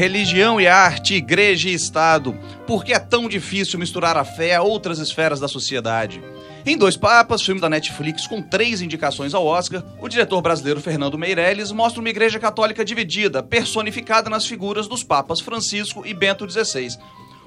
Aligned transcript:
Religião 0.00 0.58
e 0.58 0.66
arte, 0.66 1.12
igreja 1.12 1.68
e 1.68 1.74
Estado. 1.74 2.32
Por 2.66 2.86
que 2.86 2.94
é 2.94 2.98
tão 2.98 3.28
difícil 3.28 3.78
misturar 3.78 4.16
a 4.16 4.24
fé 4.24 4.54
a 4.54 4.62
outras 4.62 4.98
esferas 4.98 5.38
da 5.38 5.46
sociedade? 5.46 6.22
Em 6.64 6.78
Dois 6.78 6.96
Papas, 6.96 7.42
filme 7.42 7.60
da 7.60 7.68
Netflix 7.68 8.26
com 8.26 8.40
três 8.40 8.80
indicações 8.80 9.34
ao 9.34 9.44
Oscar, 9.44 9.84
o 10.00 10.08
diretor 10.08 10.40
brasileiro 10.40 10.80
Fernando 10.80 11.18
Meirelles 11.18 11.70
mostra 11.70 12.00
uma 12.00 12.08
igreja 12.08 12.38
católica 12.38 12.82
dividida, 12.82 13.42
personificada 13.42 14.30
nas 14.30 14.46
figuras 14.46 14.88
dos 14.88 15.04
papas 15.04 15.38
Francisco 15.38 16.06
e 16.06 16.14
Bento 16.14 16.48
XVI. 16.50 16.96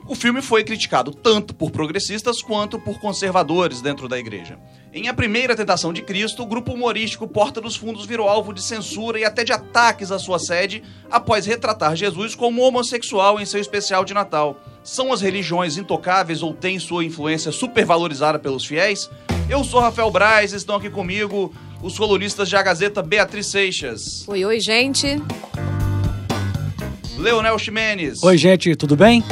O 0.06 0.16
filme 0.16 0.42
foi 0.42 0.66
criticado 0.66 1.12
tanto 1.12 1.56
por 1.56 1.72
progressistas 1.72 2.42
quanto 2.42 2.78
por 2.78 3.00
conservadores 3.00 3.82
dentro 3.82 4.10
da 4.10 4.20
igreja. 4.20 4.60
Em 4.92 5.08
A 5.08 5.14
Primeira 5.14 5.56
Tentação 5.56 5.94
de 5.94 6.02
Cristo, 6.02 6.44
o 6.44 6.46
grupo 6.46 6.74
humorístico 6.74 7.26
Porta 7.26 7.62
dos 7.62 7.78
Fundos 7.78 8.06
virou 8.06 8.28
alvo 8.28 8.54
de 8.54 8.62
censura 8.62 9.18
e 9.18 9.24
até 9.24 9.46
de 9.46 9.54
ataques 9.54 10.12
à 10.12 10.20
sua 10.20 10.40
sede 10.40 10.84
após 11.10 11.46
retratar 11.46 11.96
Jesus 11.96 12.36
como 12.36 12.62
homossexual 12.62 13.40
em 13.40 13.46
seu 13.46 13.62
especial 13.62 14.04
de 14.04 14.14
Natal. 14.14 14.62
São 14.84 15.14
as 15.14 15.22
religiões 15.22 15.78
intocáveis 15.78 16.44
ou 16.44 16.54
têm 16.54 16.78
sua 16.80 17.06
influência 17.06 17.52
supervalorizada 17.52 18.38
pelos 18.38 18.66
fiéis? 18.66 19.10
Eu 19.50 19.64
sou 19.64 19.80
Rafael 19.80 20.12
Braz 20.12 20.52
e 20.52 20.58
estão 20.58 20.76
aqui 20.76 20.90
comigo 20.90 21.54
os 21.82 21.98
colunistas 21.98 22.50
de 22.50 22.58
A 22.58 22.62
Gazeta 22.62 23.02
Beatriz 23.02 23.48
Seixas. 23.48 24.28
Oi, 24.28 24.44
oi, 24.44 24.60
gente. 24.60 25.22
Leonel 27.18 27.58
Ximenes. 27.58 28.22
Oi, 28.22 28.38
gente, 28.38 28.76
tudo 28.76 28.98
bem? 28.98 29.24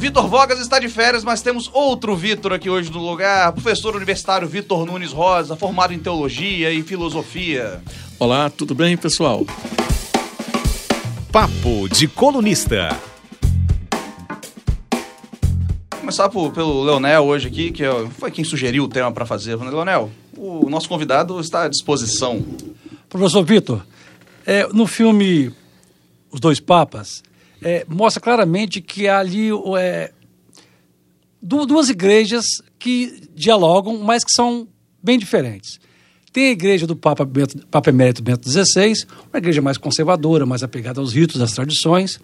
Vitor 0.00 0.26
Vogas 0.28 0.58
está 0.58 0.78
de 0.78 0.88
férias, 0.88 1.22
mas 1.22 1.42
temos 1.42 1.68
outro 1.74 2.16
Vitor 2.16 2.54
aqui 2.54 2.70
hoje 2.70 2.90
no 2.90 3.06
lugar. 3.06 3.52
Professor 3.52 3.94
universitário 3.94 4.48
Vitor 4.48 4.86
Nunes 4.86 5.12
Rosa, 5.12 5.56
formado 5.56 5.92
em 5.92 5.98
teologia 5.98 6.72
e 6.72 6.82
filosofia. 6.82 7.82
Olá, 8.18 8.48
tudo 8.48 8.74
bem, 8.74 8.96
pessoal? 8.96 9.44
Papo 11.30 11.86
de 11.90 12.08
colunista. 12.08 12.98
Vou 15.90 16.00
começar 16.00 16.30
por, 16.30 16.50
pelo 16.50 16.82
Leonel 16.82 17.26
hoje 17.26 17.48
aqui, 17.48 17.70
que 17.70 17.84
foi 18.18 18.30
quem 18.30 18.42
sugeriu 18.42 18.84
o 18.84 18.88
tema 18.88 19.12
para 19.12 19.26
fazer. 19.26 19.54
Leonel, 19.56 20.10
o 20.34 20.70
nosso 20.70 20.88
convidado 20.88 21.38
está 21.38 21.64
à 21.64 21.68
disposição. 21.68 22.42
Professor 23.06 23.44
Vitor, 23.44 23.82
é, 24.46 24.66
no 24.68 24.86
filme 24.86 25.52
Os 26.32 26.40
Dois 26.40 26.58
Papas, 26.58 27.22
é, 27.62 27.84
mostra 27.88 28.20
claramente 28.20 28.80
que 28.80 29.08
há 29.08 29.18
ali 29.18 29.50
é, 29.78 30.12
duas 31.42 31.88
igrejas 31.88 32.44
que 32.78 33.28
dialogam, 33.34 33.98
mas 33.98 34.24
que 34.24 34.32
são 34.32 34.68
bem 35.02 35.18
diferentes. 35.18 35.78
Tem 36.32 36.48
a 36.48 36.50
igreja 36.52 36.86
do 36.86 36.94
Papa, 36.94 37.24
Bento, 37.24 37.66
Papa 37.66 37.90
Emérito 37.90 38.22
Bento 38.22 38.48
XVI, 38.48 38.92
uma 39.32 39.38
igreja 39.38 39.60
mais 39.60 39.76
conservadora, 39.76 40.46
mais 40.46 40.62
apegada 40.62 41.00
aos 41.00 41.12
ritos, 41.12 41.40
às 41.40 41.52
tradições. 41.52 42.20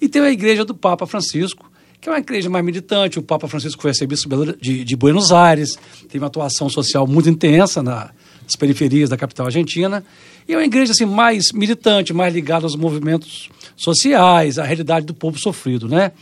E 0.00 0.08
tem 0.08 0.22
a 0.22 0.30
igreja 0.30 0.64
do 0.64 0.74
Papa 0.74 1.06
Francisco, 1.06 1.70
que 2.00 2.08
é 2.08 2.12
uma 2.12 2.18
igreja 2.18 2.48
mais 2.48 2.64
militante. 2.64 3.18
O 3.18 3.22
Papa 3.22 3.48
Francisco 3.48 3.82
foi 3.82 3.90
arcebispo 3.90 4.28
de, 4.60 4.84
de 4.84 4.96
Buenos 4.96 5.32
Aires, 5.32 5.76
teve 6.02 6.18
uma 6.18 6.28
atuação 6.28 6.68
social 6.68 7.06
muito 7.06 7.28
intensa 7.28 7.82
na, 7.82 8.10
nas 8.42 8.54
periferias 8.56 9.10
da 9.10 9.16
capital 9.16 9.46
argentina. 9.46 10.04
E 10.46 10.52
é 10.52 10.56
uma 10.56 10.64
igreja 10.64 10.92
assim, 10.92 11.04
mais 11.04 11.52
militante, 11.52 12.12
mais 12.12 12.32
ligada 12.32 12.64
aos 12.64 12.76
movimentos 12.76 13.50
sociais, 13.76 14.58
à 14.58 14.64
realidade 14.64 15.06
do 15.06 15.14
povo 15.14 15.38
sofrido. 15.38 15.88
Né? 15.88 16.12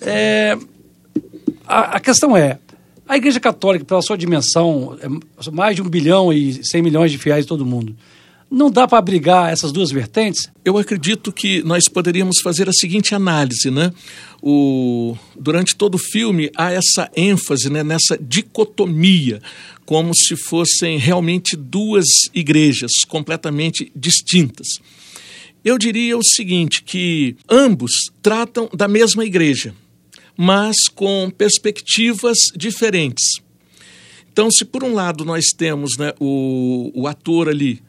É, 0.00 0.56
a, 1.66 1.96
a 1.96 2.00
questão 2.00 2.36
é, 2.36 2.58
a 3.06 3.16
Igreja 3.16 3.38
Católica, 3.38 3.84
pela 3.84 4.02
sua 4.02 4.16
dimensão, 4.16 4.96
é 5.00 5.50
mais 5.50 5.76
de 5.76 5.82
um 5.82 5.88
bilhão 5.88 6.32
e 6.32 6.64
cem 6.64 6.82
milhões 6.82 7.12
de 7.12 7.18
fiéis 7.18 7.44
de 7.44 7.48
todo 7.48 7.64
mundo. 7.64 7.94
Não 8.50 8.70
dá 8.70 8.86
para 8.86 8.98
abrigar 8.98 9.52
essas 9.52 9.72
duas 9.72 9.90
vertentes? 9.90 10.48
Eu 10.64 10.78
acredito 10.78 11.32
que 11.32 11.62
nós 11.64 11.84
poderíamos 11.88 12.40
fazer 12.42 12.68
a 12.68 12.72
seguinte 12.72 13.14
análise, 13.14 13.70
né? 13.70 13.92
O, 14.40 15.16
durante 15.38 15.74
todo 15.74 15.96
o 15.96 15.98
filme 15.98 16.50
há 16.56 16.70
essa 16.70 17.10
ênfase 17.16 17.68
né, 17.68 17.82
nessa 17.82 18.16
dicotomia, 18.20 19.42
como 19.84 20.14
se 20.14 20.36
fossem 20.36 20.98
realmente 20.98 21.56
duas 21.56 22.04
igrejas 22.32 22.90
completamente 23.08 23.90
distintas. 23.94 24.66
Eu 25.64 25.78
diria 25.78 26.16
o 26.18 26.22
seguinte, 26.22 26.82
que 26.82 27.36
ambos 27.48 27.90
tratam 28.20 28.68
da 28.74 28.86
mesma 28.86 29.24
igreja, 29.24 29.74
mas 30.36 30.76
com 30.94 31.30
perspectivas 31.30 32.36
diferentes. 32.54 33.42
Então, 34.34 34.50
se 34.50 34.64
por 34.64 34.82
um 34.82 34.92
lado 34.92 35.24
nós 35.24 35.44
temos 35.56 35.96
né, 35.96 36.12
o, 36.18 36.90
o 36.92 37.06
ator 37.06 37.48
ali 37.48 37.80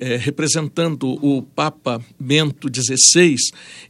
é, 0.00 0.16
representando 0.16 1.10
o 1.22 1.42
Papa 1.42 2.02
Bento 2.18 2.70
XVI, 2.74 3.36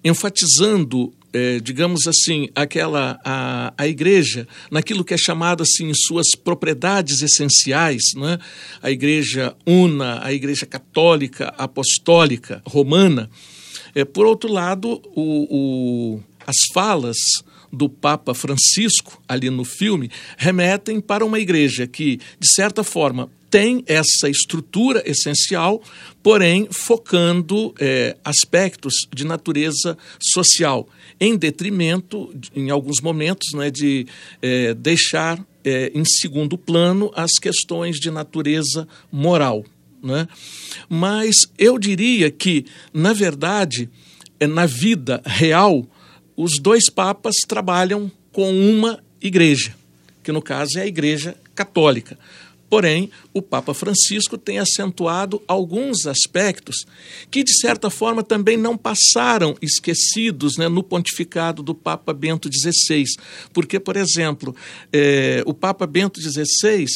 enfatizando, 0.02 1.14
é, 1.32 1.60
digamos 1.60 2.08
assim, 2.08 2.48
aquela 2.52 3.16
a, 3.24 3.72
a 3.78 3.86
igreja 3.86 4.48
naquilo 4.72 5.04
que 5.04 5.14
é 5.14 5.16
chamado 5.16 5.62
assim 5.62 5.92
suas 5.94 6.34
propriedades 6.34 7.22
essenciais, 7.22 8.02
né? 8.16 8.40
a 8.82 8.90
igreja 8.90 9.54
una, 9.64 10.26
a 10.26 10.32
igreja 10.32 10.66
católica, 10.66 11.54
apostólica, 11.56 12.60
romana. 12.66 13.30
É, 13.94 14.04
por 14.04 14.26
outro 14.26 14.52
lado, 14.52 15.00
o, 15.14 16.16
o 16.16 16.22
as 16.44 16.56
falas 16.74 17.16
do 17.72 17.88
Papa 17.88 18.34
Francisco, 18.34 19.22
ali 19.28 19.50
no 19.50 19.64
filme, 19.64 20.10
remetem 20.36 21.00
para 21.00 21.24
uma 21.24 21.38
igreja 21.38 21.86
que, 21.86 22.16
de 22.38 22.52
certa 22.54 22.82
forma, 22.82 23.30
tem 23.50 23.82
essa 23.86 24.28
estrutura 24.28 25.02
essencial, 25.04 25.82
porém 26.22 26.68
focando 26.70 27.74
é, 27.80 28.16
aspectos 28.24 28.94
de 29.12 29.24
natureza 29.24 29.98
social, 30.20 30.88
em 31.18 31.36
detrimento, 31.36 32.32
em 32.54 32.70
alguns 32.70 33.00
momentos, 33.00 33.52
né, 33.52 33.70
de 33.70 34.06
é, 34.40 34.72
deixar 34.74 35.44
é, 35.64 35.90
em 35.94 36.04
segundo 36.04 36.56
plano 36.56 37.10
as 37.14 37.32
questões 37.40 37.96
de 37.96 38.10
natureza 38.10 38.86
moral. 39.10 39.64
Né? 40.02 40.26
Mas 40.88 41.36
eu 41.58 41.78
diria 41.78 42.30
que, 42.30 42.64
na 42.94 43.12
verdade, 43.12 43.90
na 44.40 44.64
vida 44.64 45.20
real, 45.26 45.86
os 46.42 46.52
dois 46.58 46.88
papas 46.90 47.34
trabalham 47.46 48.10
com 48.32 48.50
uma 48.50 48.98
igreja, 49.20 49.74
que 50.22 50.32
no 50.32 50.40
caso 50.40 50.78
é 50.78 50.82
a 50.82 50.86
Igreja 50.86 51.36
Católica. 51.54 52.18
Porém, 52.70 53.10
o 53.34 53.42
Papa 53.42 53.74
Francisco 53.74 54.38
tem 54.38 54.60
acentuado 54.60 55.42
alguns 55.46 56.06
aspectos 56.06 56.86
que, 57.28 57.42
de 57.42 57.52
certa 57.58 57.90
forma, 57.90 58.22
também 58.22 58.56
não 58.56 58.76
passaram 58.76 59.56
esquecidos 59.60 60.56
né, 60.56 60.68
no 60.68 60.82
pontificado 60.82 61.64
do 61.64 61.74
Papa 61.74 62.14
Bento 62.14 62.48
XVI. 62.48 63.04
Porque, 63.52 63.80
por 63.80 63.96
exemplo, 63.96 64.54
é, 64.92 65.42
o 65.44 65.52
Papa 65.52 65.84
Bento 65.84 66.20
XVI 66.22 66.86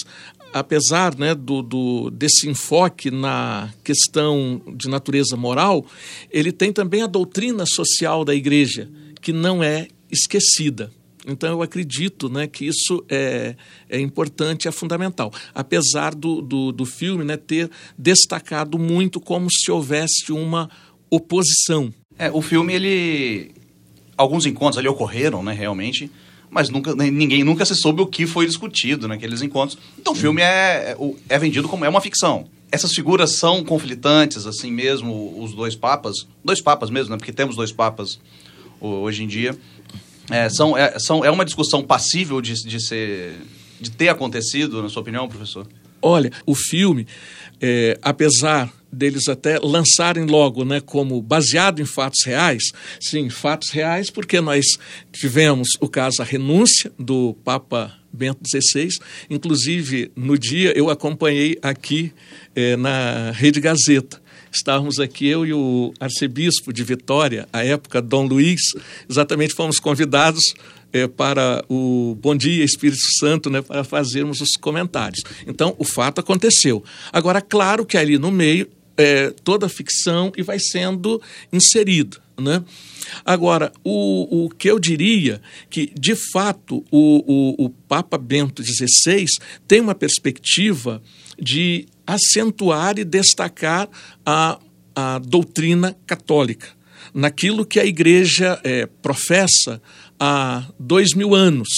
apesar 0.53 1.19
né, 1.19 1.35
do, 1.35 1.61
do, 1.63 2.11
desse 2.11 2.49
enfoque 2.49 3.11
na 3.11 3.75
questão 3.83 4.63
de 4.77 4.89
natureza 4.89 5.37
moral, 5.37 5.85
ele 6.31 6.53
tem 6.53 6.73
também 6.73 7.03
a 7.03 7.09
doutrina 7.09 7.65
social 7.67 8.25
da 8.25 8.33
igreja, 8.33 8.89
que 9.25 9.33
não 9.33 9.65
é 9.65 9.89
esquecida. 10.13 10.93
Então, 11.27 11.49
eu 11.49 11.63
acredito 11.63 12.29
né, 12.29 12.47
que 12.47 12.67
isso 12.67 13.03
é, 13.09 13.57
é 13.89 13.99
importante, 13.99 14.69
é 14.69 14.71
fundamental. 14.71 15.33
Apesar 15.55 16.15
do, 16.15 16.43
do, 16.43 16.71
do 16.71 16.85
filme 16.85 17.25
né, 17.25 17.39
ter 17.39 17.71
destacado 17.97 18.79
muito 18.79 19.19
como 19.19 19.49
se 19.51 19.73
houvesse 19.73 20.31
uma 20.31 20.69
oposição. 21.09 21.93
É, 22.19 22.31
o 22.31 22.43
filme, 22.43 22.75
ele. 22.75 23.53
Alguns 24.15 24.45
encontros 24.45 24.77
ali 24.77 24.87
ocorreram, 24.87 25.43
né, 25.43 25.55
realmente, 25.55 26.11
mas 26.51 26.69
nunca, 26.69 26.95
ninguém 26.95 27.43
nunca 27.43 27.65
se 27.65 27.75
soube 27.75 28.03
o 28.03 28.07
que 28.07 28.27
foi 28.27 28.47
discutido 28.47 29.09
naqueles 29.09 29.41
encontros. 29.41 29.79
Então, 29.99 30.13
o 30.13 30.17
filme 30.17 30.43
é, 30.43 30.93
é, 30.93 30.97
é 31.31 31.39
vendido 31.39 31.67
como 31.67 31.87
é 31.87 31.89
uma 31.89 32.03
ficção. 32.03 32.47
Essas 32.71 32.93
figuras 32.93 33.33
são 33.33 33.65
conflitantes, 33.65 34.47
assim 34.47 34.71
mesmo, 34.71 35.43
os 35.43 35.55
dois 35.55 35.75
papas. 35.75 36.27
Dois 36.45 36.61
papas 36.61 36.91
mesmo, 36.91 37.13
né? 37.13 37.17
Porque 37.17 37.33
temos 37.33 37.57
dois 37.57 37.73
papas 37.73 38.21
hoje 38.87 39.25
em 39.25 39.27
dia. 39.27 39.57
É, 40.31 40.49
são, 40.49 40.77
é, 40.77 40.99
são, 40.99 41.25
é 41.25 41.31
uma 41.31 41.45
discussão 41.45 41.83
passível 41.83 42.41
de, 42.41 42.55
de, 42.55 42.81
ser, 42.81 43.35
de 43.81 43.91
ter 43.91 44.09
acontecido, 44.09 44.83
na 44.83 44.89
sua 44.89 45.03
opinião, 45.03 45.29
professor? 45.29 45.67
Olha, 46.01 46.31
o 46.45 46.55
filme, 46.55 47.07
é, 47.61 47.99
apesar 48.03 48.73
deles 48.93 49.29
até 49.29 49.59
lançarem 49.59 50.25
logo 50.27 50.65
né, 50.65 50.81
como 50.81 51.21
baseado 51.21 51.81
em 51.81 51.85
fatos 51.85 52.25
reais, 52.25 52.63
sim, 53.01 53.29
fatos 53.29 53.71
reais, 53.71 54.11
porque 54.11 54.41
nós 54.41 54.65
tivemos 55.13 55.69
o 55.81 55.89
caso 55.89 56.23
a 56.23 56.25
renúncia 56.25 56.93
do 56.99 57.35
Papa 57.43 57.93
Bento 58.13 58.41
XVI, 58.47 58.89
inclusive 59.29 60.13
no 60.15 60.39
dia 60.39 60.73
eu 60.77 60.89
acompanhei 60.89 61.59
aqui 61.61 62.13
é, 62.55 62.77
na 62.77 63.33
Rede 63.33 63.61
Gazeta 63.61 64.23
estávamos 64.57 64.99
aqui, 64.99 65.27
eu 65.27 65.45
e 65.45 65.53
o 65.53 65.93
arcebispo 65.99 66.73
de 66.73 66.83
Vitória, 66.83 67.49
à 67.53 67.65
época, 67.65 68.01
Dom 68.01 68.27
Luiz, 68.27 68.61
exatamente 69.09 69.55
fomos 69.55 69.79
convidados 69.79 70.55
é, 70.93 71.09
para 71.09 71.65
o 71.69 72.17
Bom 72.21 72.37
Dia 72.37 72.65
Espírito 72.65 73.03
Santo, 73.19 73.51
né, 73.51 73.61
para 73.61 73.83
fazermos 73.83 74.41
os 74.41 74.53
comentários. 74.61 75.23
Então, 75.47 75.75
o 75.79 75.85
fato 75.85 76.21
aconteceu. 76.21 76.85
Agora, 77.13 77.41
claro 77.41 77.85
que 77.85 77.97
ali 77.97 78.17
no 78.17 78.31
meio 78.31 78.69
é, 78.97 79.31
toda 79.43 79.67
a 79.67 79.69
ficção 79.69 80.33
e 80.37 80.43
vai 80.43 80.59
sendo 80.59 81.21
inserido. 81.53 82.23
Né? 82.39 82.65
Agora, 83.25 83.73
o, 83.83 84.45
o 84.45 84.51
que 84.51 84.71
eu 84.71 84.79
diria 84.79 85.41
que, 85.71 85.93
de 85.99 86.15
fato, 86.33 86.85
o, 86.91 87.59
o, 87.61 87.67
o 87.67 87.71
Papa 87.71 88.19
Bento 88.19 88.63
XVI 88.63 89.27
tem 89.67 89.81
uma 89.81 89.95
perspectiva 89.95 91.03
de 91.39 91.87
acentuar 92.07 92.99
e 92.99 93.05
destacar 93.05 93.89
a, 94.25 94.59
a 94.95 95.19
doutrina 95.19 95.97
católica, 96.07 96.69
naquilo 97.13 97.65
que 97.65 97.81
a 97.81 97.85
igreja 97.85 98.61
é, 98.65 98.87
professa 98.87 99.81
há 100.19 100.65
dois 100.79 101.15
mil 101.15 101.35
anos. 101.35 101.69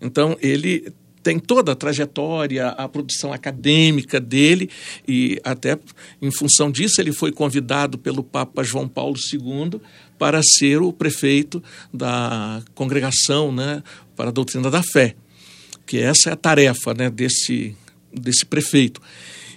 Então, 0.00 0.36
ele 0.40 0.92
tem 1.22 1.38
toda 1.38 1.72
a 1.72 1.76
trajetória, 1.76 2.68
a 2.68 2.88
produção 2.88 3.32
acadêmica 3.32 4.18
dele, 4.18 4.70
e 5.06 5.38
até 5.44 5.78
em 6.22 6.30
função 6.30 6.70
disso 6.70 7.00
ele 7.00 7.12
foi 7.12 7.32
convidado 7.32 7.98
pelo 7.98 8.22
Papa 8.22 8.62
João 8.62 8.88
Paulo 8.88 9.16
II 9.30 9.80
para 10.18 10.40
ser 10.42 10.80
o 10.80 10.90
prefeito 10.90 11.62
da 11.92 12.62
congregação 12.74 13.52
né, 13.52 13.82
para 14.16 14.28
a 14.28 14.32
doutrina 14.32 14.70
da 14.70 14.82
fé, 14.82 15.14
que 15.84 15.98
essa 15.98 16.30
é 16.30 16.32
a 16.32 16.36
tarefa 16.36 16.94
né, 16.94 17.10
desse, 17.10 17.76
desse 18.12 18.44
prefeito. 18.44 19.00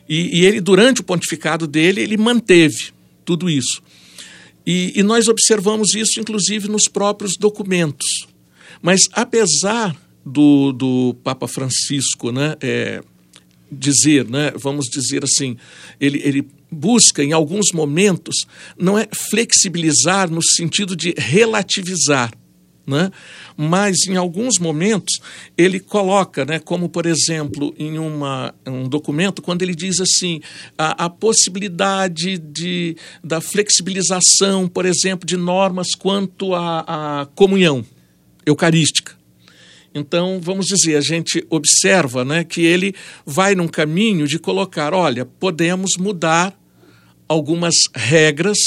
E, 0.07 0.39
e 0.39 0.45
ele, 0.45 0.61
durante 0.61 1.01
o 1.01 1.03
pontificado 1.03 1.67
dele, 1.67 2.01
ele 2.01 2.17
manteve 2.17 2.91
tudo 3.23 3.49
isso. 3.49 3.81
E, 4.65 4.93
e 4.95 5.03
nós 5.03 5.27
observamos 5.27 5.95
isso, 5.95 6.19
inclusive, 6.19 6.67
nos 6.67 6.83
próprios 6.87 7.37
documentos. 7.37 8.27
Mas, 8.81 9.01
apesar 9.13 9.95
do, 10.25 10.71
do 10.71 11.15
Papa 11.23 11.47
Francisco, 11.47 12.31
né, 12.31 12.55
é, 12.61 13.01
dizer, 13.71 14.27
né, 14.27 14.51
vamos 14.55 14.85
dizer 14.87 15.23
assim, 15.23 15.55
ele, 15.99 16.21
ele 16.23 16.47
busca 16.69 17.23
em 17.23 17.33
alguns 17.33 17.71
momentos 17.73 18.45
não 18.77 18.97
é 18.97 19.07
flexibilizar 19.29 20.29
no 20.29 20.41
sentido 20.41 20.95
de 20.95 21.13
relativizar, 21.17 22.33
né? 22.91 23.11
mas 23.57 24.07
em 24.07 24.15
alguns 24.15 24.59
momentos 24.59 25.19
ele 25.57 25.79
coloca, 25.79 26.45
né, 26.45 26.59
como 26.59 26.89
por 26.89 27.05
exemplo 27.05 27.73
em 27.77 27.97
uma, 27.97 28.53
um 28.65 28.87
documento, 28.87 29.41
quando 29.41 29.61
ele 29.61 29.73
diz 29.73 29.99
assim, 29.99 30.41
a, 30.77 31.05
a 31.05 31.09
possibilidade 31.09 32.37
de, 32.37 32.95
da 33.23 33.41
flexibilização, 33.41 34.67
por 34.67 34.85
exemplo, 34.85 35.25
de 35.25 35.37
normas 35.37 35.95
quanto 35.95 36.53
à 36.53 37.27
comunhão 37.35 37.85
eucarística. 38.45 39.19
Então, 39.93 40.39
vamos 40.41 40.67
dizer, 40.67 40.95
a 40.95 41.01
gente 41.01 41.45
observa 41.49 42.23
né, 42.23 42.43
que 42.43 42.61
ele 42.61 42.95
vai 43.25 43.55
num 43.55 43.67
caminho 43.67 44.25
de 44.25 44.39
colocar: 44.39 44.93
olha, 44.93 45.25
podemos 45.25 45.97
mudar 45.97 46.57
algumas 47.27 47.75
regras 47.93 48.57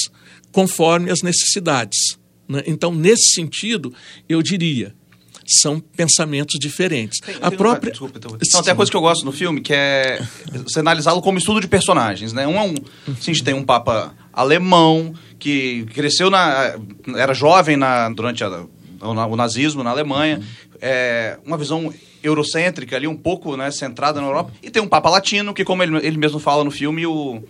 conforme 0.53 1.11
as 1.11 1.23
necessidades. 1.23 2.14
Né? 2.49 2.63
Então, 2.67 2.93
nesse 2.93 3.35
sentido, 3.35 3.93
eu 4.29 4.43
diria, 4.43 4.95
são 5.47 5.79
pensamentos 5.79 6.59
diferentes. 6.59 7.21
Tem, 7.21 7.37
a 7.41 7.49
tem 7.51 7.59
própria. 7.59 7.91
Um, 7.91 7.93
desculpa, 7.93 8.19
então. 8.19 8.31
Não, 8.33 8.63
tem 8.63 8.73
a 8.73 8.77
coisa 8.77 8.91
que 8.91 8.97
eu 8.97 9.01
gosto 9.01 9.25
no 9.25 9.33
filme, 9.33 9.61
que 9.61 9.73
é 9.73 10.23
você 10.65 10.81
analisá-lo 10.81 11.21
como 11.21 11.39
estudo 11.39 11.61
de 11.61 11.69
personagens. 11.69 12.33
Né? 12.33 12.47
Um 12.47 12.57
é 12.57 12.63
um. 12.63 12.75
Assim, 13.09 13.31
a 13.31 13.35
gente 13.35 13.45
tem 13.45 13.55
um 13.55 13.65
Papa 13.65 14.15
alemão 14.33 15.15
que 15.39 15.85
cresceu 15.95 16.31
na. 16.31 16.75
era 17.17 17.35
jovem 17.35 17.77
na, 17.77 18.09
durante 18.09 18.43
a, 18.43 18.67
o 19.01 19.37
nazismo 19.37 19.83
na 19.83 19.91
Alemanha, 19.91 20.41
é, 20.81 21.39
uma 21.45 21.59
visão 21.59 21.93
eurocêntrica 22.23 22.97
ali, 22.97 23.07
um 23.07 23.17
pouco 23.17 23.57
né, 23.57 23.71
centrada 23.71 24.21
na 24.21 24.27
Europa, 24.27 24.53
e 24.63 24.71
tem 24.71 24.83
um 24.83 24.89
Papa 24.89 25.11
Latino, 25.11 25.53
que 25.53 25.65
como 25.65 25.83
ele, 25.83 25.99
ele 25.99 26.17
mesmo 26.17 26.39
fala 26.39 26.65
no 26.65 26.71
filme, 26.71 27.07
o, 27.07 27.43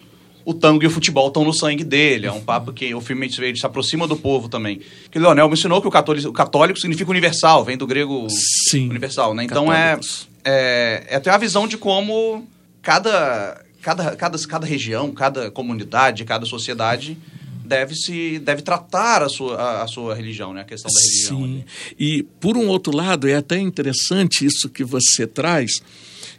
o 0.44 0.52
tango 0.52 0.84
e 0.84 0.86
o 0.86 0.90
futebol 0.90 1.28
estão 1.28 1.44
no 1.44 1.52
sangue 1.52 1.82
dele. 1.82 2.26
É 2.26 2.32
um 2.32 2.40
papo 2.40 2.72
que 2.72 2.94
o 2.94 3.00
filme 3.00 3.30
ele 3.38 3.56
se 3.56 3.66
aproxima 3.66 4.06
do 4.06 4.16
povo 4.16 4.48
também. 4.48 4.80
Que 5.10 5.18
Leonel 5.18 5.48
mencionou 5.48 5.80
que 5.80 5.88
o 5.88 5.90
católico, 5.90 6.28
o 6.28 6.32
católico 6.32 6.78
significa 6.78 7.10
universal, 7.10 7.64
vem 7.64 7.76
do 7.76 7.86
grego 7.86 8.26
Sim, 8.70 8.90
universal, 8.90 9.34
né? 9.34 9.44
Então 9.44 9.72
é, 9.72 9.98
é, 10.44 11.06
é 11.08 11.16
até 11.16 11.30
a 11.30 11.38
visão 11.38 11.66
de 11.66 11.78
como 11.78 12.46
cada, 12.82 13.62
cada, 13.80 14.14
cada, 14.16 14.38
cada 14.46 14.66
região, 14.66 15.10
cada 15.12 15.50
comunidade, 15.50 16.24
cada 16.24 16.44
sociedade 16.44 17.16
deve 17.64 17.94
se 17.94 18.38
deve 18.40 18.60
tratar 18.60 19.22
a 19.22 19.28
sua, 19.28 19.56
a, 19.56 19.82
a, 19.82 19.86
sua 19.86 20.14
religião, 20.14 20.52
né? 20.52 20.60
A 20.60 20.64
questão 20.64 20.90
da 20.92 21.00
religião. 21.00 21.38
Sim. 21.38 21.44
Ali. 21.44 21.66
E 21.98 22.22
por 22.38 22.56
um 22.56 22.68
outro 22.68 22.94
lado 22.94 23.26
é 23.26 23.34
até 23.34 23.58
interessante 23.58 24.44
isso 24.44 24.68
que 24.68 24.84
você 24.84 25.26
traz, 25.26 25.80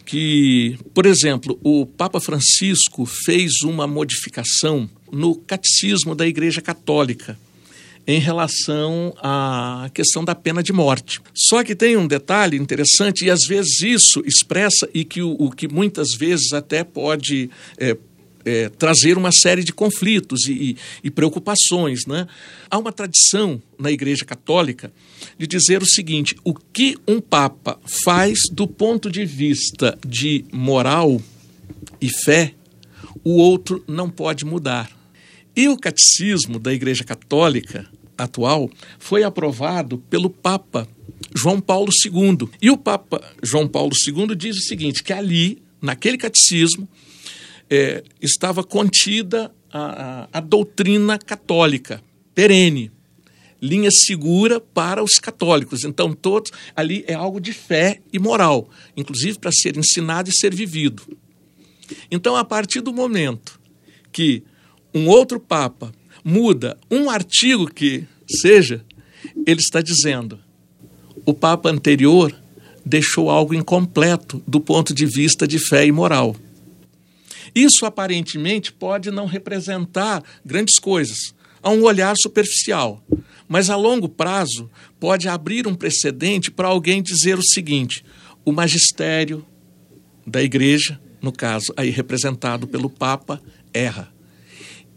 que, 0.06 0.78
por 0.94 1.06
exemplo, 1.06 1.60
o 1.64 1.86
Papa 1.86 2.20
Francisco 2.20 3.06
fez 3.06 3.62
uma 3.64 3.88
modificação 3.88 4.90
no 5.12 5.36
catecismo 5.36 6.14
da 6.14 6.28
Igreja 6.28 6.62
Católica 6.62 7.38
em 8.08 8.20
relação 8.20 9.16
à 9.18 9.90
questão 9.94 10.24
da 10.24 10.36
pena 10.36 10.62
de 10.62 10.72
morte. 10.72 11.20
Só 11.34 11.64
que 11.64 11.76
tem 11.76 11.98
um 11.98 12.08
detalhe 12.08 12.56
interessante, 12.56 13.26
e 13.26 13.32
às 13.32 13.42
vezes 13.48 13.82
isso 13.82 14.22
expressa, 14.26 14.88
e 14.94 15.04
que 15.04 15.24
o, 15.24 15.32
o 15.32 15.50
que 15.50 15.68
muitas 15.68 16.10
vezes 16.16 16.54
até 16.54 16.84
pode 16.84 17.50
é, 17.78 17.98
é, 18.46 18.70
trazer 18.70 19.18
uma 19.18 19.32
série 19.32 19.64
de 19.64 19.74
conflitos 19.74 20.48
e, 20.48 20.78
e, 21.04 21.10
preocupações. 21.10 22.06
Né? 22.06 22.28
Há 22.70 22.78
uma 22.78 22.92
tradição 22.92 23.62
na 23.78 23.92
Igreja 23.92 24.24
Católica 24.24 24.94
de 25.38 25.48
dizer 25.48 25.82
o 25.82 25.88
seguinte: 25.88 26.36
o 26.44 26.54
que 26.54 26.96
um 27.08 27.20
Papa 27.20 27.80
faz 28.04 28.38
do 28.52 28.68
ponto 28.68 29.10
de 29.10 29.26
vista 29.26 29.98
de 30.06 30.46
moral 30.52 31.20
e 32.00 32.10
fé, 32.24 32.54
o 33.24 33.38
outro 33.38 33.84
não 33.88 34.10
pode 34.10 34.46
mudar. 34.46 34.90
E 35.56 35.68
o 35.68 35.78
catecismo 35.78 36.60
da 36.60 36.74
Igreja 36.74 37.04
Católica 37.04 37.88
atual 38.18 38.70
foi 39.00 39.24
aprovado 39.24 39.98
pelo 40.10 40.30
Papa 40.30 40.88
João 41.36 41.60
Paulo 41.60 41.90
II. 42.06 42.50
E 42.62 42.70
o 42.70 42.78
Papa 42.78 43.22
João 43.42 43.68
Paulo 43.68 43.92
II 44.08 44.36
diz 44.36 44.58
o 44.58 44.62
seguinte: 44.62 45.04
que 45.04 45.14
ali, 45.14 45.62
naquele 45.82 46.18
catecismo, 46.18 46.88
é, 47.70 48.04
estava 48.22 48.64
contida 48.64 49.52
a, 49.72 49.80
a, 49.80 50.28
a 50.34 50.40
doutrina 50.40 51.18
católica 51.18 52.02
perene, 52.34 52.92
linha 53.62 53.90
segura 53.92 54.60
para 54.60 55.04
os 55.04 55.16
católicos. 55.16 55.84
Então, 55.84 56.14
todos 56.14 56.52
ali 56.76 57.04
é 57.08 57.14
algo 57.14 57.40
de 57.40 57.54
fé 57.54 58.00
e 58.12 58.20
moral, 58.20 58.70
inclusive 58.96 59.40
para 59.40 59.52
ser 59.52 59.78
ensinado 59.78 60.30
e 60.30 60.36
ser 60.36 60.54
vivido. 60.54 61.04
Então, 62.12 62.36
a 62.36 62.44
partir 62.44 62.82
do 62.82 62.94
momento 62.94 63.60
que 64.12 64.44
um 64.94 65.08
outro 65.08 65.40
papa 65.40 65.92
muda 66.24 66.78
um 66.90 67.10
artigo 67.10 67.68
que 67.68 68.06
seja, 68.42 68.84
ele 69.46 69.60
está 69.60 69.82
dizendo: 69.82 70.40
o 71.26 71.34
papa 71.34 71.70
anterior 71.70 72.34
deixou 72.86 73.30
algo 73.30 73.54
incompleto 73.54 74.42
do 74.48 74.60
ponto 74.60 74.94
de 74.94 75.06
vista 75.06 75.48
de 75.48 75.60
fé 75.60 75.86
e 75.86 75.92
moral. 75.92 76.36
Isso 77.56 77.86
aparentemente 77.86 78.74
pode 78.74 79.10
não 79.10 79.26
representar 79.26 80.22
grandes 80.46 80.78
coisas, 80.78 81.34
a 81.64 81.70
um 81.70 81.84
olhar 81.84 82.14
superficial, 82.22 83.02
mas 83.48 83.70
a 83.70 83.78
longo 83.78 84.10
prazo 84.10 84.70
pode 85.00 85.30
abrir 85.30 85.66
um 85.66 85.74
precedente 85.74 86.52
para 86.52 86.68
alguém 86.68 87.02
dizer 87.02 87.40
o 87.40 87.44
seguinte: 87.44 88.04
o 88.44 88.52
magistério 88.52 89.46
da 90.28 90.44
igreja, 90.44 91.00
no 91.22 91.32
caso 91.32 91.74
aí 91.78 91.90
representado 91.90 92.68
pelo 92.68 92.90
Papa, 92.90 93.42
erra. 93.74 94.14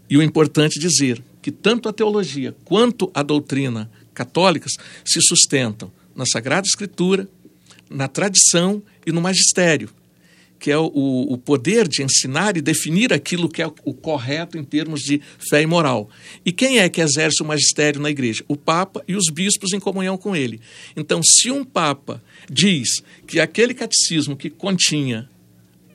E 0.09 0.17
o 0.17 0.21
importante 0.21 0.79
dizer 0.79 1.23
que 1.41 1.51
tanto 1.51 1.87
a 1.87 1.93
teologia 1.93 2.55
quanto 2.65 3.09
a 3.13 3.23
doutrina 3.23 3.89
católicas 4.13 4.73
se 5.05 5.21
sustentam 5.21 5.91
na 6.15 6.25
Sagrada 6.25 6.67
Escritura, 6.67 7.27
na 7.89 8.07
tradição 8.07 8.83
e 9.05 9.11
no 9.11 9.21
magistério 9.21 9.89
que 10.59 10.69
é 10.69 10.77
o, 10.77 10.89
o 10.93 11.37
poder 11.37 11.87
de 11.87 12.03
ensinar 12.03 12.57
e 12.57 12.61
definir 12.61 13.13
aquilo 13.13 13.47
que 13.47 13.61
é 13.61 13.67
o 13.67 13.93
correto 13.93 14.57
em 14.57 14.63
termos 14.63 15.01
de 15.01 15.21
fé 15.49 15.61
e 15.61 15.65
moral. 15.65 16.09
E 16.45 16.51
quem 16.51 16.79
é 16.79 16.89
que 16.89 17.01
exerce 17.01 17.41
o 17.41 17.45
magistério 17.45 18.01
na 18.01 18.09
igreja? 18.09 18.43
O 18.47 18.57
Papa 18.57 19.03
e 19.07 19.15
os 19.15 19.29
bispos 19.31 19.71
em 19.71 19.79
comunhão 19.79 20.17
com 20.17 20.35
ele. 20.35 20.59
Então, 20.95 21.21
se 21.23 21.49
um 21.49 21.63
Papa 21.63 22.21
diz 22.51 23.01
que 23.25 23.39
aquele 23.39 23.73
catecismo 23.73 24.35
que 24.35 24.49
continha 24.49 25.29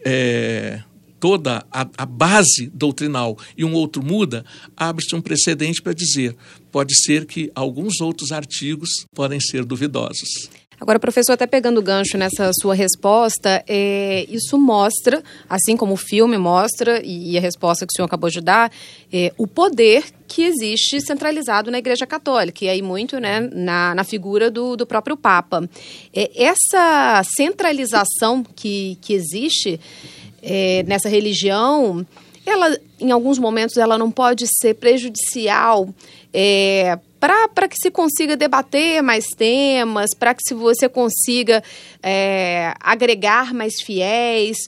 é, 0.05 0.83
toda 1.21 1.65
a, 1.71 1.89
a, 1.97 2.07
base 2.07 2.71
doutrinal 2.75 3.39
e 3.57 3.65
um 3.65 3.73
outro 3.73 4.05
muda, 4.05 4.45
abre-se 4.77 5.15
um 5.15 5.21
precedente 5.21 5.81
para 5.81 5.93
dizer: 5.93 6.37
pode 6.71 6.95
ser 7.03 7.25
que 7.27 7.51
alguns 7.55 8.01
outros 8.01 8.33
artigos 8.33 8.91
podem 9.15 9.41
ser 9.41 9.65
duvidosos. 9.65 10.51
Agora, 10.81 10.99
professor, 10.99 11.33
até 11.33 11.47
pegando 11.47 11.79
o 11.79 11.83
gancho 11.83 12.19
nessa 12.19 12.51
sua 12.61 12.75
resposta, 12.75 13.65
é, 13.67 14.27
isso 14.29 14.59
mostra, 14.59 15.23
assim 15.49 15.77
como 15.77 15.95
o 15.95 15.97
filme 15.97 16.37
mostra, 16.37 17.01
e, 17.05 17.37
a 17.39 17.41
resposta 17.41 17.87
que 17.87 17.93
o 17.93 17.97
senhor 17.97 18.07
acabou 18.07 18.31
de 18.31 18.41
dar, 18.41 18.71
é, 19.13 19.33
o 19.39 19.47
poder 19.47 20.05
que 20.27 20.43
existe 20.43 21.01
centralizado 21.01 21.71
na 21.71 21.79
Igreja 21.79 22.07
Católica, 22.07 22.65
e 22.65 22.69
aí 22.69 22.83
muito 22.83 23.19
né, 23.19 23.41
na, 23.53 23.95
na 23.95 24.05
figura 24.05 24.51
do, 24.51 24.77
do 24.77 24.87
próprio 24.87 25.17
Papa. 25.17 25.69
É, 26.13 26.31
essa 26.35 27.23
centralização 27.37 28.43
que, 28.43 28.99
que 29.01 29.15
existe 29.15 29.81
é, 30.43 30.83
nessa 30.87 31.09
religião 31.09 32.05
ela, 32.47 32.79
em 33.01 33.11
alguns 33.11 33.39
momentos, 33.39 33.77
ela 33.77 33.97
não 33.97 34.11
pode 34.11 34.45
ser 34.61 34.75
prejudicial 34.75 35.89
é, 36.33 36.99
para 37.25 37.69
que 37.69 37.77
se 37.77 37.91
consiga 37.91 38.37
debater 38.37 39.03
mais 39.03 39.25
temas, 39.29 40.11
para 40.19 40.35
que 40.35 40.43
se 40.47 40.53
você 40.53 40.89
consiga 40.91 41.63
é, 42.03 42.75
agregar 42.79 43.55
mais 43.55 43.81
fiéis. 43.81 44.59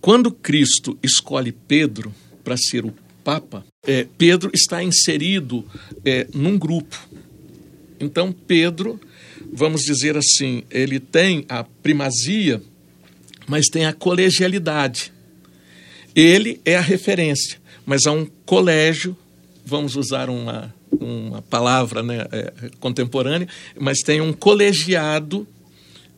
Quando 0.00 0.30
Cristo 0.30 0.98
escolhe 1.02 1.52
Pedro 1.52 2.14
para 2.42 2.56
ser 2.56 2.86
o 2.86 2.94
Papa, 3.22 3.66
é, 3.86 4.06
Pedro 4.16 4.50
está 4.54 4.82
inserido 4.82 5.62
é, 6.04 6.26
num 6.32 6.58
grupo. 6.58 6.96
Então, 8.00 8.32
Pedro, 8.32 8.98
vamos 9.52 9.82
dizer 9.82 10.16
assim, 10.16 10.62
ele 10.70 10.98
tem 10.98 11.44
a 11.50 11.64
primazia, 11.64 12.62
mas 13.46 13.66
tem 13.66 13.84
a 13.84 13.92
colegialidade. 13.92 15.12
Ele 16.14 16.62
é 16.64 16.76
a 16.76 16.80
referência, 16.80 17.58
mas 17.84 18.06
há 18.06 18.12
um 18.12 18.26
colégio, 18.46 19.14
vamos 19.66 19.96
usar 19.96 20.30
uma, 20.30 20.74
uma 20.90 21.42
palavra 21.42 22.02
né, 22.02 22.26
é, 22.32 22.52
contemporânea, 22.80 23.48
mas 23.78 23.98
tem 23.98 24.20
um 24.20 24.32
colegiado 24.32 25.46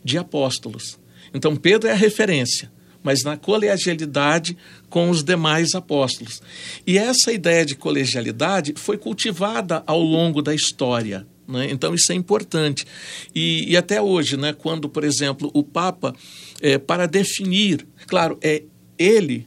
de 0.05 0.19
apóstolos. 0.19 0.99
Então, 1.35 1.57
Pedro 1.57 1.89
é 1.89 1.93
a 1.93 1.97
referência 1.97 2.71
mas 3.01 3.23
na 3.23 3.37
colegialidade 3.37 4.57
com 4.91 5.09
os 5.09 5.23
demais 5.23 5.75
apóstolos. 5.75 6.43
E 6.87 6.99
essa 6.99 7.33
ideia 7.33 7.65
de 7.65 7.75
colegialidade 7.75 8.75
foi 8.77 8.99
cultivada 8.99 9.83
ao 9.87 10.03
longo 10.03 10.43
da 10.43 10.55
história. 10.55 11.27
Né? 11.47 11.69
Então, 11.71 11.95
isso 11.95 12.13
é 12.13 12.15
importante. 12.15 12.85
E, 13.35 13.71
e, 13.71 13.77
até 13.77 14.03
hoje, 14.03 14.37
né, 14.37 14.53
quando, 14.53 14.89
por 14.89 15.05
exemplo, 15.05 15.51
o 15.55 15.63
Papa, 15.63 16.15
é, 16.61 16.77
para 16.77 17.07
definir, 17.07 17.87
claro, 18.07 18.37
é 18.43 18.65
ele 18.99 19.47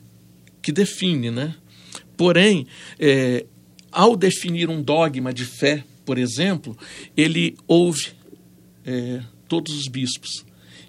que 0.62 0.72
define, 0.72 1.30
né? 1.30 1.54
porém, 2.22 2.68
é, 3.00 3.48
ao 3.92 4.16
definir 4.16 4.70
um 4.70 4.82
dogma 4.82 5.34
de 5.34 5.46
fé, 5.46 5.84
por 6.06 6.18
exemplo, 6.18 6.78
ele 7.16 7.56
ouve 7.68 8.10
é, 8.86 9.22
todos 9.48 9.74
os 9.76 9.88
bispos. 9.88 10.46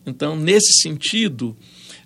Então, 0.07 0.37
nesse 0.37 0.81
sentido, 0.83 1.57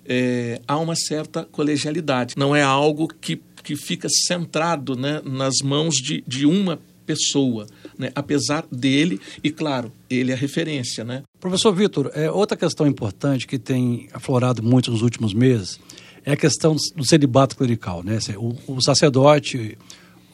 é, 0.05 0.61
há 0.67 0.77
uma 0.77 0.95
certa 0.95 1.43
colegialidade. 1.43 2.35
Não 2.37 2.55
é 2.55 2.61
algo 2.61 3.07
que, 3.07 3.41
que 3.63 3.75
fica 3.75 4.07
centrado 4.09 4.95
né, 4.95 5.21
nas 5.25 5.55
mãos 5.63 5.95
de, 5.95 6.23
de 6.27 6.45
uma 6.45 6.79
pessoa, 7.05 7.65
né, 7.97 8.11
apesar 8.13 8.65
dele, 8.69 9.19
e 9.41 9.49
claro, 9.49 9.91
ele 10.09 10.31
é 10.31 10.35
referência. 10.35 11.05
Né? 11.05 11.23
Professor 11.39 11.73
Vitor, 11.73 12.11
é, 12.13 12.29
outra 12.29 12.57
questão 12.57 12.85
importante 12.85 13.47
que 13.47 13.57
tem 13.57 14.09
aflorado 14.13 14.61
muito 14.61 14.91
nos 14.91 15.01
últimos 15.01 15.33
meses 15.33 15.79
é 16.25 16.33
a 16.33 16.37
questão 16.37 16.75
do 16.95 17.07
celibato 17.07 17.55
clerical. 17.55 18.03
Né? 18.03 18.19
O, 18.35 18.75
o 18.75 18.81
sacerdote 18.81 19.77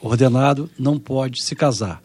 ordenado 0.06 0.70
não 0.78 0.98
pode 0.98 1.42
se 1.44 1.54
casar. 1.54 2.02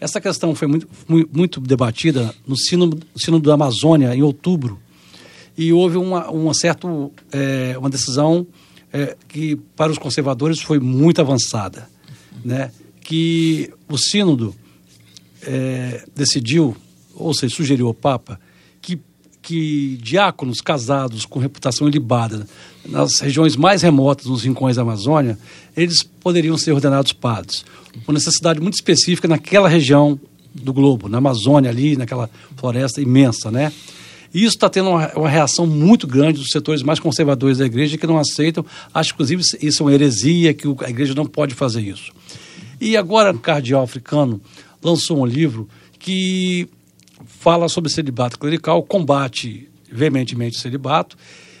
Essa 0.00 0.20
questão 0.20 0.54
foi 0.54 0.68
muito, 0.68 0.88
muito 1.32 1.60
debatida 1.60 2.34
no 2.46 2.56
sino, 2.56 2.90
sino 3.16 3.40
da 3.40 3.54
Amazônia, 3.54 4.14
em 4.14 4.22
outubro 4.22 4.78
e 5.56 5.72
houve 5.72 5.96
uma, 5.96 6.30
uma 6.30 6.52
certa 6.52 6.86
é, 7.32 7.76
uma 7.78 7.88
decisão 7.88 8.46
é, 8.92 9.16
que 9.26 9.56
para 9.74 9.90
os 9.90 9.98
conservadores 9.98 10.60
foi 10.60 10.78
muito 10.78 11.20
avançada, 11.20 11.88
né? 12.44 12.70
que 13.00 13.72
o 13.88 13.96
sínodo 13.96 14.54
é, 15.42 16.04
decidiu, 16.14 16.76
ou 17.14 17.32
seja, 17.34 17.54
sugeriu 17.54 17.86
ao 17.86 17.94
Papa 17.94 18.38
que, 19.46 19.96
diáconos 20.02 20.60
casados 20.60 21.24
com 21.24 21.38
reputação 21.38 21.86
ilibada 21.86 22.48
nas 22.84 23.20
regiões 23.20 23.54
mais 23.54 23.80
remotas, 23.80 24.26
nos 24.26 24.42
rincões 24.42 24.74
da 24.74 24.82
Amazônia, 24.82 25.38
eles 25.76 26.02
poderiam 26.02 26.58
ser 26.58 26.72
ordenados 26.72 27.12
padres, 27.12 27.64
por 28.04 28.12
necessidade 28.12 28.60
muito 28.60 28.74
específica 28.74 29.28
naquela 29.28 29.68
região 29.68 30.18
do 30.52 30.72
globo, 30.72 31.08
na 31.08 31.18
Amazônia 31.18 31.70
ali, 31.70 31.96
naquela 31.96 32.28
floresta 32.56 33.00
imensa, 33.00 33.48
né? 33.48 33.72
E 34.34 34.40
isso 34.40 34.56
está 34.56 34.68
tendo 34.68 34.90
uma, 34.90 35.12
uma, 35.14 35.28
reação 35.28 35.64
muito 35.64 36.08
grande 36.08 36.40
dos 36.40 36.50
setores 36.50 36.82
mais 36.82 36.98
conservadores 36.98 37.58
da 37.58 37.66
igreja 37.66 37.96
que 37.96 38.06
não 38.06 38.18
aceitam, 38.18 38.66
acham 38.92 39.14
inclusive 39.14 39.42
isso 39.62 39.82
é 39.82 39.86
uma 39.86 39.94
heresia, 39.94 40.52
que 40.52 40.66
a 40.84 40.90
igreja 40.90 41.14
não 41.14 41.24
pode 41.24 41.54
fazer 41.54 41.82
isso. 41.82 42.12
E 42.80 42.96
agora 42.96 43.30
o 43.30 43.38
cardeal 43.38 43.84
africano 43.84 44.40
lançou 44.82 45.20
um 45.20 45.24
livro 45.24 45.68
que 46.00 46.68
fala 47.38 47.68
sobre 47.68 47.90
celibato 47.90 48.38
clerical, 48.38 48.82
combate 48.82 49.68
veementemente 49.90 50.56
o 50.56 50.60
celibato 50.60 51.16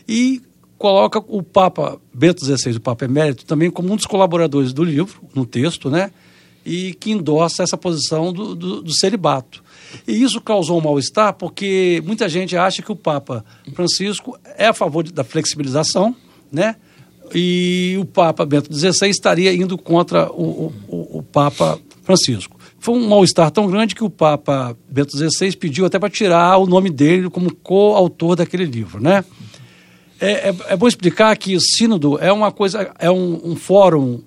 e 0.08 0.42
coloca 0.78 1.18
o 1.26 1.42
Papa 1.42 1.98
Bento 2.12 2.44
XVI, 2.44 2.76
o 2.76 2.80
Papa 2.80 3.04
Emérito, 3.04 3.44
também 3.44 3.70
como 3.70 3.92
um 3.92 3.96
dos 3.96 4.06
colaboradores 4.06 4.72
do 4.72 4.84
livro, 4.84 5.22
no 5.34 5.46
texto, 5.46 5.90
né? 5.90 6.10
E 6.64 6.94
que 6.94 7.12
endossa 7.12 7.62
essa 7.62 7.76
posição 7.76 8.32
do, 8.32 8.54
do, 8.54 8.82
do 8.82 8.92
celibato. 8.92 9.62
E 10.06 10.20
isso 10.20 10.40
causou 10.40 10.78
um 10.78 10.82
mal-estar 10.82 11.32
porque 11.34 12.02
muita 12.04 12.28
gente 12.28 12.56
acha 12.56 12.82
que 12.82 12.90
o 12.90 12.96
Papa 12.96 13.44
Francisco 13.72 14.38
é 14.56 14.66
a 14.66 14.74
favor 14.74 15.04
da 15.04 15.24
flexibilização, 15.24 16.14
né? 16.50 16.76
E 17.34 17.96
o 17.98 18.04
Papa 18.04 18.44
Bento 18.44 18.72
XVI 18.72 19.08
estaria 19.08 19.52
indo 19.52 19.78
contra 19.78 20.30
o, 20.30 20.72
o, 20.88 21.18
o 21.18 21.22
Papa 21.22 21.78
Francisco. 22.02 22.55
Foi 22.86 22.94
um 22.94 23.08
mal-estar 23.08 23.50
tão 23.50 23.66
grande 23.66 23.96
que 23.96 24.04
o 24.04 24.08
Papa 24.08 24.76
Bento 24.88 25.10
XVI 25.18 25.56
pediu 25.56 25.86
até 25.86 25.98
para 25.98 26.08
tirar 26.08 26.56
o 26.58 26.66
nome 26.66 26.88
dele 26.88 27.28
como 27.28 27.52
coautor 27.52 28.36
daquele 28.36 28.64
livro, 28.64 29.02
né? 29.02 29.24
É, 30.20 30.50
é, 30.50 30.54
é, 30.68 30.76
bom 30.76 30.86
explicar 30.86 31.36
que 31.36 31.56
o 31.56 31.60
sínodo 31.60 32.16
é 32.20 32.30
uma 32.30 32.52
coisa, 32.52 32.92
é 33.00 33.10
um, 33.10 33.40
um 33.42 33.56
fórum 33.56 34.20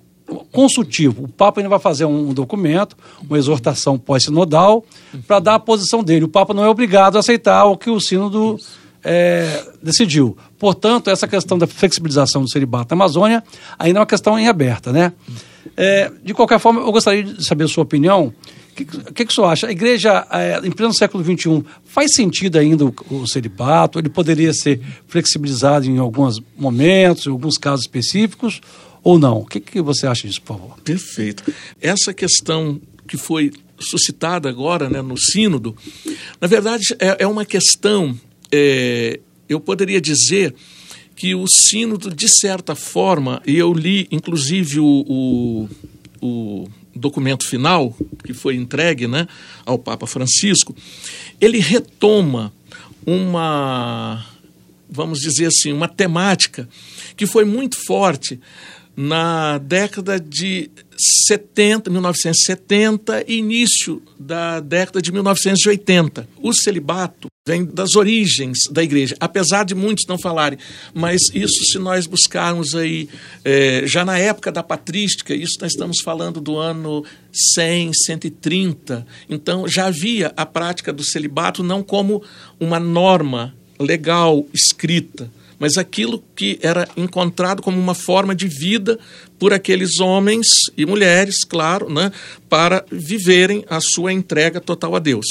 consultivo. 0.52 1.24
O 1.24 1.28
Papa 1.28 1.62
ainda 1.62 1.70
vai 1.70 1.78
fazer 1.78 2.04
um 2.04 2.34
documento, 2.34 2.98
uma 3.26 3.38
exortação 3.38 3.98
pós-sinodal, 3.98 4.84
para 5.26 5.38
dar 5.38 5.54
a 5.54 5.58
posição 5.58 6.04
dele. 6.04 6.26
O 6.26 6.28
Papa 6.28 6.52
não 6.52 6.62
é 6.62 6.68
obrigado 6.68 7.16
a 7.16 7.20
aceitar 7.20 7.64
o 7.64 7.78
que 7.78 7.88
o 7.88 7.98
Sínodo 7.98 8.58
é, 9.02 9.64
decidiu. 9.82 10.36
Portanto, 10.60 11.10
essa 11.10 11.26
questão 11.26 11.58
da 11.58 11.66
flexibilização 11.66 12.42
do 12.42 12.50
celibato 12.50 12.94
na 12.94 13.02
Amazônia 13.02 13.42
ainda 13.78 13.98
é 13.98 14.00
uma 14.00 14.06
questão 14.06 14.38
em 14.38 14.46
aberta. 14.46 14.92
Né? 14.92 15.12
É, 15.76 16.12
de 16.22 16.32
qualquer 16.32 16.60
forma, 16.60 16.80
eu 16.82 16.92
gostaria 16.92 17.24
de 17.24 17.44
saber 17.44 17.64
a 17.64 17.68
sua 17.68 17.82
opinião. 17.82 18.32
O 18.70 18.74
que, 18.74 18.84
que, 18.84 19.24
que 19.24 19.32
o 19.32 19.34
senhor 19.34 19.48
acha? 19.48 19.66
A 19.66 19.72
igreja, 19.72 20.26
é, 20.30 20.60
em 20.62 20.70
pleno 20.70 20.94
século 20.94 21.24
XXI, 21.24 21.64
faz 21.84 22.14
sentido 22.14 22.58
ainda 22.58 22.84
o, 22.84 22.94
o 23.10 23.26
celibato? 23.26 23.98
Ele 23.98 24.08
poderia 24.08 24.52
ser 24.52 24.80
flexibilizado 25.08 25.86
em 25.86 25.98
alguns 25.98 26.40
momentos, 26.56 27.26
em 27.26 27.30
alguns 27.30 27.56
casos 27.58 27.80
específicos? 27.80 28.60
ou 29.02 29.18
não? 29.18 29.38
O 29.38 29.46
que, 29.46 29.60
que 29.60 29.80
você 29.80 30.06
acha 30.06 30.26
disso, 30.26 30.42
por 30.42 30.58
favor? 30.58 30.76
Perfeito. 30.84 31.42
Essa 31.80 32.12
questão 32.12 32.80
que 33.06 33.16
foi 33.16 33.50
suscitada 33.78 34.48
agora 34.48 34.88
né, 34.88 35.00
no 35.00 35.16
Sínodo, 35.16 35.74
na 36.40 36.46
verdade 36.46 36.84
é, 36.98 37.16
é 37.20 37.26
uma 37.26 37.44
questão, 37.44 38.14
é, 38.52 39.18
eu 39.50 39.58
poderia 39.58 40.00
dizer 40.00 40.54
que 41.16 41.34
o 41.34 41.44
Sínodo, 41.48 42.14
de 42.14 42.28
certa 42.40 42.74
forma, 42.76 43.42
e 43.44 43.56
eu 43.56 43.72
li 43.74 44.06
inclusive 44.10 44.78
o, 44.78 45.04
o, 45.06 45.68
o 46.22 46.68
documento 46.94 47.46
final 47.46 47.94
que 48.24 48.32
foi 48.32 48.54
entregue 48.54 49.08
né, 49.08 49.26
ao 49.66 49.76
Papa 49.76 50.06
Francisco, 50.06 50.74
ele 51.40 51.58
retoma 51.58 52.52
uma, 53.04 54.24
vamos 54.88 55.18
dizer 55.18 55.46
assim, 55.46 55.72
uma 55.72 55.88
temática 55.88 56.68
que 57.16 57.26
foi 57.26 57.44
muito 57.44 57.76
forte 57.84 58.40
na 59.00 59.56
década 59.56 60.20
de 60.20 60.70
70, 61.26 61.88
1970 61.88 63.24
e 63.26 63.38
início 63.38 64.02
da 64.18 64.60
década 64.60 65.00
de 65.00 65.10
1980. 65.10 66.28
O 66.36 66.52
celibato 66.52 67.28
vem 67.48 67.64
das 67.64 67.96
origens 67.96 68.58
da 68.70 68.82
igreja, 68.82 69.16
apesar 69.18 69.64
de 69.64 69.74
muitos 69.74 70.04
não 70.06 70.18
falarem, 70.18 70.58
mas 70.92 71.22
isso 71.32 71.64
se 71.72 71.78
nós 71.78 72.06
buscarmos 72.06 72.74
aí, 72.74 73.08
é, 73.42 73.84
já 73.86 74.04
na 74.04 74.18
época 74.18 74.52
da 74.52 74.62
patrística, 74.62 75.34
isso 75.34 75.56
nós 75.62 75.72
estamos 75.72 76.02
falando 76.04 76.38
do 76.38 76.58
ano 76.58 77.02
100, 77.54 77.92
130, 78.04 79.06
então 79.30 79.66
já 79.66 79.86
havia 79.86 80.30
a 80.36 80.44
prática 80.44 80.92
do 80.92 81.02
celibato 81.02 81.62
não 81.62 81.82
como 81.82 82.22
uma 82.60 82.78
norma 82.78 83.54
legal 83.78 84.46
escrita, 84.52 85.30
mas 85.60 85.76
aquilo 85.76 86.24
que 86.34 86.58
era 86.62 86.88
encontrado 86.96 87.60
como 87.60 87.78
uma 87.78 87.94
forma 87.94 88.34
de 88.34 88.48
vida 88.48 88.98
por 89.38 89.52
aqueles 89.52 90.00
homens 90.00 90.46
e 90.74 90.86
mulheres, 90.86 91.44
claro, 91.44 91.92
né, 91.92 92.10
para 92.48 92.82
viverem 92.90 93.62
a 93.68 93.78
sua 93.78 94.10
entrega 94.10 94.58
total 94.58 94.96
a 94.96 94.98
Deus. 94.98 95.26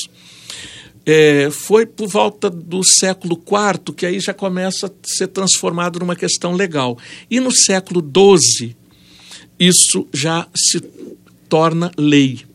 É, 1.03 1.49
foi 1.49 1.87
por 1.87 2.07
volta 2.07 2.47
do 2.47 2.83
século 2.83 3.33
IV 3.35 3.95
que 3.95 4.05
aí 4.05 4.19
já 4.19 4.33
começa 4.33 4.85
a 4.85 4.91
ser 5.03 5.27
transformado 5.27 5.97
numa 5.97 6.15
questão 6.15 6.53
legal. 6.53 6.95
E 7.31 7.39
no 7.39 7.51
século 7.51 7.99
XII, 7.99 8.75
isso 9.59 10.07
já 10.13 10.47
se 10.55 10.79
torna 11.49 11.91
lei. 11.97 12.48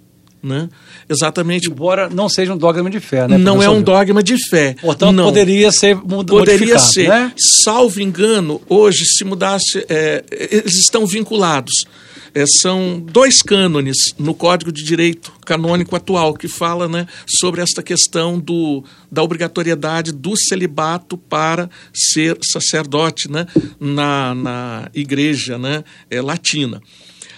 Né? 0.45 0.69
Exatamente. 1.09 1.71
Embora 1.71 2.11
não 2.11 2.29
seja 2.29 2.53
um 2.53 2.59
dogma 2.59 2.91
de 2.91 3.01
fé, 3.01 3.27
né? 3.27 3.39
Não 3.39 3.63
é 3.63 3.69
um 3.71 3.81
dogma 3.81 4.23
de 4.23 4.37
fé. 4.37 4.77
Portanto, 4.79 5.13
não. 5.13 5.25
poderia 5.25 5.73
ser 5.73 5.97
Poderia 5.97 6.79
ser. 6.79 7.09
Né? 7.09 7.33
Salvo 7.65 7.99
engano, 7.99 8.61
hoje, 8.69 9.07
se 9.07 9.25
mudasse, 9.25 9.87
é, 9.89 10.23
eles 10.31 10.75
estão 10.75 11.07
vinculados. 11.07 11.73
é, 12.35 12.45
são 12.61 13.01
dois 13.01 13.41
cânones 13.41 13.97
no 14.19 14.35
Código 14.35 14.73
de 14.73 14.83
Direito 14.83 15.33
Canônico 15.47 15.95
atual 15.95 16.35
que 16.35 16.49
fala 16.49 16.89
né, 16.89 17.07
sobre 17.27 17.63
esta 17.63 17.83
questão 17.83 18.41
do, 18.41 18.83
da 19.11 19.23
obrigatoriedade 19.23 20.13
do 20.13 20.37
celibato 20.37 21.17
para 21.17 21.71
ser 21.95 22.37
sacerdote 22.43 23.31
né, 23.31 23.47
na, 23.79 24.35
na 24.35 24.91
igreja 24.93 25.57
né, 25.57 25.85
é, 26.11 26.21
latina. 26.21 26.83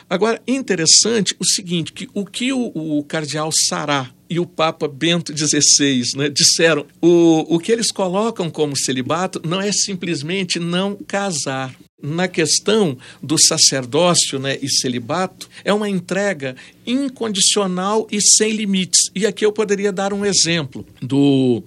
Agora, 0.08 0.40
interessante 0.46 1.34
o 1.38 1.44
seguinte, 1.44 1.92
que 1.92 2.08
o 2.14 2.25
que 2.25 2.52
o, 2.52 2.70
o 2.75 3.02
cardeal 3.04 3.50
Sará 3.52 4.10
e 4.30 4.38
o 4.38 4.46
Papa 4.46 4.88
Bento 4.88 5.36
XVI 5.36 6.02
né, 6.16 6.28
disseram, 6.28 6.86
o, 7.00 7.54
o 7.54 7.58
que 7.58 7.72
eles 7.72 7.90
colocam 7.90 8.50
como 8.50 8.76
celibato 8.76 9.40
não 9.44 9.60
é 9.60 9.70
simplesmente 9.72 10.58
não 10.58 10.96
casar. 10.96 11.75
Na 12.02 12.28
questão 12.28 12.96
do 13.22 13.36
sacerdócio 13.42 14.38
né, 14.38 14.58
e 14.60 14.68
celibato, 14.68 15.48
é 15.64 15.72
uma 15.72 15.88
entrega 15.88 16.54
incondicional 16.86 18.06
e 18.10 18.20
sem 18.20 18.52
limites. 18.52 19.10
E 19.14 19.26
aqui 19.26 19.46
eu 19.46 19.50
poderia 19.50 19.90
dar 19.90 20.12
um 20.12 20.25
exemplo 20.25 20.86
do 21.00 21.64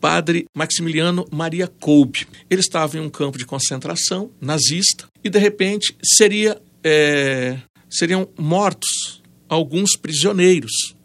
padre 0.00 0.46
Maximiliano 0.54 1.26
Maria 1.32 1.66
Kolbe. 1.66 2.28
Ele 2.48 2.60
estava 2.60 2.96
em 2.96 3.00
um 3.00 3.10
campo 3.10 3.36
de 3.36 3.44
concentração 3.44 4.30
nazista 4.40 5.08
e, 5.22 5.28
de 5.28 5.38
repente, 5.38 5.96
seria 6.00 6.62
é, 6.84 7.58
seriam 7.92 8.28
mortos 8.38 9.22
alguns 9.48 9.96
prisioneiros 9.96 10.96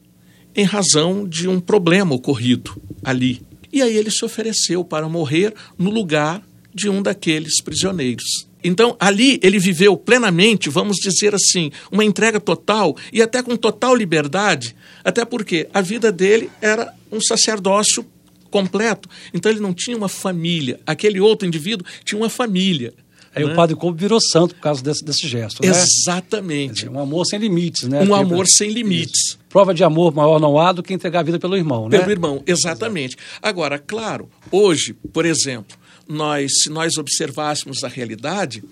em 0.56 0.63
razão 0.63 1.27
de 1.27 1.48
um 1.48 1.60
problema 1.60 2.15
ocorrido 2.15 2.82
ali. 3.03 3.41
E 3.72 3.82
aí 3.82 3.96
ele 3.96 4.10
se 4.10 4.24
ofereceu 4.24 4.84
para 4.84 5.10
morrer 5.10 5.53
no 5.77 5.91
lugar 5.91 6.41
de 6.74 6.89
um 6.89 7.01
daqueles 7.01 7.62
prisioneiros. 7.62 8.48
Então, 8.63 8.98
ali 9.00 9.39
ele 9.44 9.60
viveu 9.60 9.96
plenamente, 9.96 10.70
vamos 10.70 10.98
dizer 10.98 11.36
assim, 11.36 11.72
uma 11.91 12.03
entrega 12.03 12.39
total 12.39 12.96
e 13.13 13.22
até 13.22 13.44
com 13.44 13.56
total 13.56 13.96
liberdade, 13.96 14.75
até 15.03 15.24
porque 15.24 15.70
a 15.74 15.82
vida 15.82 16.12
dele 16.12 16.50
era 16.62 16.91
um 17.12 17.22
sacerdócio 17.22 18.06
completo. 18.50 19.08
Então, 19.34 19.51
ele 19.51 19.62
não 19.62 19.74
tinha 19.74 19.96
uma 19.96 20.10
família. 20.10 20.79
Aquele 20.86 21.20
outro 21.20 21.48
indivíduo 21.48 21.86
tinha 22.03 22.20
uma 22.20 22.29
família. 22.29 22.94
Aí 23.38 23.46
né? 23.46 23.51
o 23.51 23.56
padre 23.56 23.75
Couto 23.75 23.98
virou 23.98 24.20
santo 24.20 24.56
por 24.56 24.62
causa 24.62 24.84
desse, 24.84 25.06
desse 25.06 25.27
gesto, 25.27 25.62
né? 25.62 25.70
Exatamente. 25.70 26.74
Dizer, 26.74 26.89
um 26.89 27.00
amor 27.00 27.25
sem 27.25 27.39
limites, 27.39 27.88
né? 27.88 28.03
Um 28.03 28.15
amor 28.15 28.48
sem 28.48 28.72
limites. 28.72 29.27
Isso. 29.27 29.39
Prova 29.50 29.74
de 29.74 29.84
amor 29.84 30.13
maior 30.13 30.39
não 30.39 30.60
há 30.60 30.72
do 30.72 30.82
que 30.82 30.94
entregar 30.94 31.20
a 31.20 31.24
vida 31.24 31.39
pelo 31.39 31.56
irmão, 31.56 31.88
né? 31.88 32.00
Pelo 32.00 32.12
irmão, 32.12 32.44
exatamente. 32.46 33.15
Agora, 33.41 33.77
claro, 33.77 34.29
hoje, 34.51 34.94
por 35.13 35.25
exemplo, 35.25 35.77
nós, 36.08 36.51
se 36.63 36.70
nós 36.70 36.98
observássemos 36.98 37.84
a 37.84 37.88
realidade, 37.88 38.63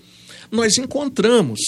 nós 0.50 0.78
encontramos 0.78 1.60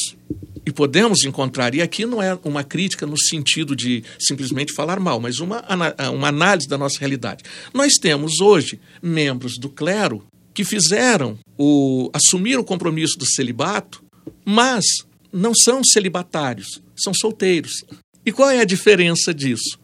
e 0.64 0.72
podemos 0.72 1.24
encontrar, 1.24 1.74
e 1.74 1.80
aqui 1.80 2.04
não 2.04 2.22
é 2.22 2.38
uma 2.44 2.62
crítica 2.62 3.06
no 3.06 3.18
sentido 3.18 3.74
de 3.74 4.04
simplesmente 4.18 4.74
falar 4.74 5.00
mal, 5.00 5.18
mas 5.18 5.38
uma, 5.38 5.64
uma 6.12 6.28
análise 6.28 6.68
da 6.68 6.76
nossa 6.76 6.98
realidade. 6.98 7.42
Nós 7.72 7.94
temos 7.94 8.40
hoje 8.40 8.78
membros 9.02 9.56
do 9.58 9.70
clero 9.70 10.22
que 10.58 10.64
fizeram 10.64 11.38
o 11.56 12.10
assumiram 12.12 12.62
o 12.62 12.64
compromisso 12.64 13.16
do 13.16 13.24
celibato, 13.24 14.04
mas 14.44 14.84
não 15.32 15.52
são 15.54 15.84
celibatários, 15.84 16.82
são 16.96 17.14
solteiros. 17.14 17.84
E 18.26 18.32
qual 18.32 18.50
é 18.50 18.58
a 18.58 18.64
diferença 18.64 19.32
disso? 19.32 19.78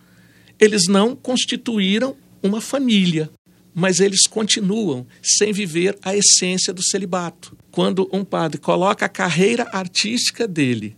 Eles 0.58 0.88
não 0.88 1.14
constituíram 1.14 2.16
uma 2.42 2.60
família, 2.60 3.30
mas 3.72 4.00
eles 4.00 4.22
continuam 4.26 5.06
sem 5.22 5.52
viver 5.52 5.96
a 6.02 6.16
essência 6.16 6.72
do 6.72 6.82
celibato. 6.82 7.56
Quando 7.70 8.08
um 8.12 8.24
padre 8.24 8.58
coloca 8.58 9.06
a 9.06 9.08
carreira 9.08 9.68
artística 9.72 10.48
dele 10.48 10.96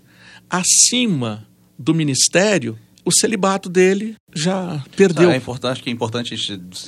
acima 0.49 1.47
do 1.79 1.93
ministério, 1.93 2.79
o 3.07 3.13
celibato 3.13 3.71
dele 3.71 4.17
já 4.35 4.85
perdeu. 4.97 5.31
É 5.31 5.37
importante, 5.37 5.81
que 5.81 5.89
é 5.89 5.93
importante 5.93 6.35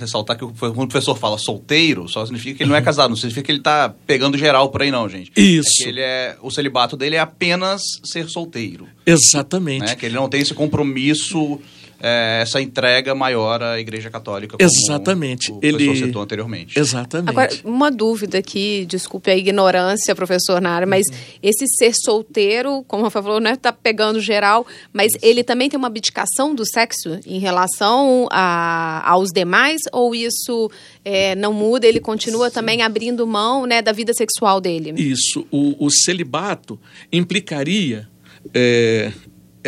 ressaltar 0.01 0.37
que 0.37 0.45
quando 0.45 0.83
o 0.83 0.89
professor 0.89 1.17
fala 1.17 1.39
solteiro, 1.39 2.09
só 2.09 2.27
significa 2.27 2.57
que 2.57 2.63
ele 2.65 2.71
não 2.71 2.77
é 2.77 2.83
casado, 2.83 3.11
não 3.11 3.17
significa 3.17 3.45
que 3.45 3.53
ele 3.53 3.61
está 3.61 3.95
pegando 4.05 4.37
geral 4.37 4.69
por 4.69 4.83
aí 4.83 4.91
não, 4.91 5.09
gente. 5.09 5.31
Isso. 5.37 5.85
É 5.85 5.89
ele 5.89 6.01
é, 6.01 6.37
o 6.43 6.51
celibato 6.51 6.97
dele 6.97 7.15
é 7.15 7.21
apenas 7.21 7.83
ser 8.05 8.29
solteiro. 8.29 8.89
Exatamente. 9.07 9.87
Né? 9.87 9.95
Que 9.95 10.07
ele 10.07 10.17
não 10.17 10.29
tem 10.29 10.41
esse 10.41 10.53
compromisso 10.53 11.61
é, 12.01 12.41
essa 12.43 12.61
entrega 12.61 13.15
maior 13.15 13.63
à 13.63 13.79
Igreja 13.79 14.11
Católica. 14.11 14.57
Como 14.57 14.71
Exatamente. 14.71 15.51
O 15.53 15.59
Ele 15.63 15.97
citou 15.97 16.23
anteriormente. 16.23 16.79
Exatamente. 16.79 17.31
Agora, 17.31 17.51
uma 17.65 17.91
dúvida 17.91 18.39
aqui, 18.39 18.87
desculpe 18.87 19.31
a 19.31 19.37
ignorância, 19.37 20.15
professor 20.15 20.61
Nara, 20.61 20.87
mas 20.87 21.03
uhum. 21.11 21.17
esse 21.43 21.67
ser 21.77 21.93
solteiro, 21.95 22.85
como 22.87 23.03
o 23.03 23.05
Rafael 23.05 23.23
falou, 23.25 23.41
não 23.41 23.51
é 23.51 23.57
tá 23.57 23.73
pegando 23.73 24.21
geral, 24.21 24.67
mas 24.93 25.09
isso. 25.09 25.19
ele 25.23 25.43
também 25.43 25.69
tem 25.69 25.77
uma 25.77 25.89
abdicação 25.89 26.55
do 26.55 26.65
sexo 26.65 27.19
em 27.27 27.39
relação 27.39 28.29
a, 28.31 29.03
aos 29.11 29.31
demais, 29.31 29.81
ou 29.93 30.15
isso 30.15 30.71
é, 31.05 31.35
não 31.35 31.53
muda, 31.53 31.87
ele 31.87 32.01
continua 32.01 32.49
Sim. 32.49 32.55
também 32.55 32.83
abrindo 32.83 33.27
mão 33.27 33.67
né, 33.67 33.83
da 33.83 33.93
vida 33.93 34.13
sexual 34.15 34.61
dele? 34.61 34.95
Isso. 34.97 35.47
O, 35.51 35.87
o 35.87 35.91
celibato 35.91 36.79
implicaria 37.13 38.09
é, 38.55 39.13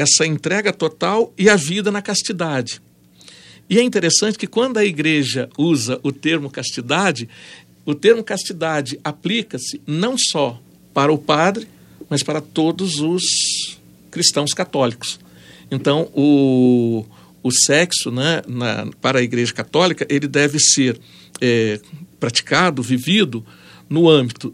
essa 0.01 0.27
entrega 0.27 0.73
total 0.73 1.33
e 1.37 1.51
a 1.51 1.57
vida 1.57 1.91
na 1.91 2.01
castidade. 2.01 2.81
E 3.69 3.79
é 3.79 3.83
interessante 3.83 4.39
que 4.39 4.47
quando 4.47 4.79
a 4.79 4.85
igreja 4.85 5.49
usa 5.59 6.01
o 6.03 6.11
termo 6.11 6.51
castidade, 6.51 7.29
o 7.85 7.95
termo 7.95 8.25
castidade 8.25 8.99
aplica-se 9.05 9.81
não 9.87 10.17
só 10.19 10.61
para 10.95 11.13
o 11.13 11.19
padre, 11.19 11.69
mas 12.09 12.23
para 12.23 12.41
todos 12.41 12.99
os 12.99 13.23
cristãos 14.11 14.53
católicos. 14.53 15.21
Então, 15.71 16.11
o, 16.15 17.05
o 17.43 17.53
sexo, 17.53 18.11
né, 18.11 18.43
na, 18.49 18.89
para 19.01 19.21
a 19.21 19.23
Igreja 19.23 19.53
Católica, 19.53 20.07
ele 20.09 20.27
deve 20.27 20.59
ser 20.59 20.99
é, 21.41 21.79
praticado, 22.19 22.83
vivido 22.83 23.45
no 23.89 24.09
âmbito 24.09 24.53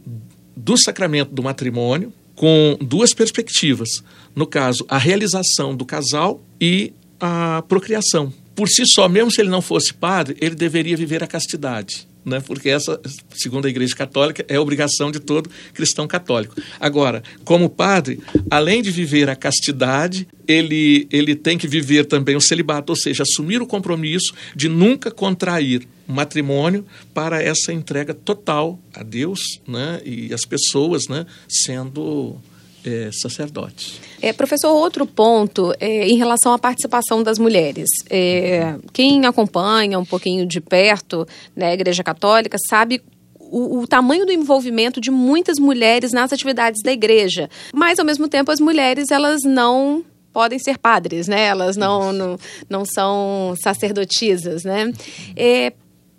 do 0.55 0.77
sacramento 0.77 1.33
do 1.33 1.43
matrimônio, 1.43 2.13
com 2.37 2.79
duas 2.81 3.13
perspectivas. 3.13 3.89
No 4.35 4.47
caso, 4.47 4.85
a 4.89 4.99
realização 4.99 5.75
do 5.75 5.85
casal 5.85 6.41
e 6.61 6.93
a 7.19 7.65
procriação. 7.67 8.33
Por 8.55 8.69
si 8.69 8.85
só, 8.87 9.09
mesmo 9.09 9.31
se 9.31 9.41
ele 9.41 9.51
não 9.51 9.63
fosse 9.63 9.93
padre, 9.93 10.37
ele 10.41 10.55
deveria 10.55 10.97
viver 10.97 11.25
a 11.25 11.27
castidade. 11.27 12.07
Né? 12.25 12.41
Porque 12.41 12.69
essa, 12.69 13.01
segundo 13.35 13.67
a 13.67 13.71
Igreja 13.71 13.95
Católica, 13.95 14.45
é 14.49 14.59
obrigação 14.59 15.11
de 15.11 15.21
todo 15.21 15.49
cristão 15.73 16.09
católico. 16.09 16.57
Agora, 16.81 17.23
como 17.45 17.71
padre, 17.71 18.21
além 18.51 18.83
de 18.83 18.91
viver 18.91 19.31
a 19.31 19.37
castidade, 19.37 20.27
ele, 20.47 21.07
ele 21.11 21.35
tem 21.35 21.57
que 21.57 21.69
viver 21.69 22.05
também 22.05 22.35
o 22.35 22.41
celibato, 22.41 22.93
ou 22.93 22.97
seja, 22.97 23.23
assumir 23.23 23.63
o 23.63 23.67
compromisso 23.67 24.35
de 24.55 24.69
nunca 24.69 25.11
contrair 25.11 25.87
matrimônio 26.07 26.85
para 27.13 27.43
essa 27.43 27.73
entrega 27.73 28.15
total 28.15 28.79
a 28.95 29.03
Deus 29.03 29.41
né, 29.67 30.01
e 30.05 30.33
as 30.33 30.43
pessoas 30.43 31.09
né, 31.09 31.27
sendo 31.49 32.37
é, 32.85 33.11
sacerdotes. 33.13 34.01
É, 34.23 34.33
professor, 34.33 34.71
outro 34.71 35.05
ponto 35.07 35.75
é, 35.81 36.07
em 36.07 36.17
relação 36.17 36.53
à 36.53 36.59
participação 36.59 37.23
das 37.23 37.39
mulheres. 37.39 37.89
É, 38.09 38.77
quem 38.93 39.27
acompanha 39.27 39.99
um 39.99 40.05
pouquinho 40.05 40.47
de 40.47 40.61
perto 40.61 41.27
né, 41.55 41.71
a 41.71 41.75
Igreja 41.75 42.05
Católica 42.05 42.57
sabe 42.69 43.03
o, 43.39 43.81
o, 43.81 43.87
tamanho 43.87 44.27
do 44.27 44.33
envolvimento 44.33 45.01
de 45.01 45.11
muitas 45.11 45.59
mulheres 45.59 46.13
nas 46.13 46.33
atividades 46.33 46.83
da 46.83 46.93
igreja. 46.93 47.49
Mas, 47.73 47.99
ao 47.99 48.05
mesmo 48.05 48.29
tempo, 48.29 48.51
as 48.51 48.61
mulheres 48.61 49.11
elas 49.11 49.43
não 49.45 50.05
podem 50.33 50.59
ser 50.59 50.79
padres, 50.79 51.29
né? 51.29 51.47
Elas 51.47 51.77
não, 51.77 52.13
não, 52.13 52.39
não 52.69 52.85
são 52.85 53.55
sacerdotisas, 53.63 54.65
né? 54.65 54.93
É, 55.35 55.73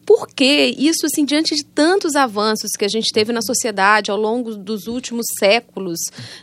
por 0.07 0.25
que 0.25 0.73
isso, 0.79 1.05
assim, 1.05 1.25
diante 1.25 1.53
de 1.53 1.65
tantos 1.65 2.15
avanços 2.15 2.71
que 2.79 2.85
a 2.85 2.87
gente 2.87 3.11
teve 3.11 3.33
na 3.33 3.41
sociedade 3.41 4.09
ao 4.09 4.15
longo 4.15 4.55
dos 4.55 4.87
últimos 4.87 5.25
séculos, 5.37 5.99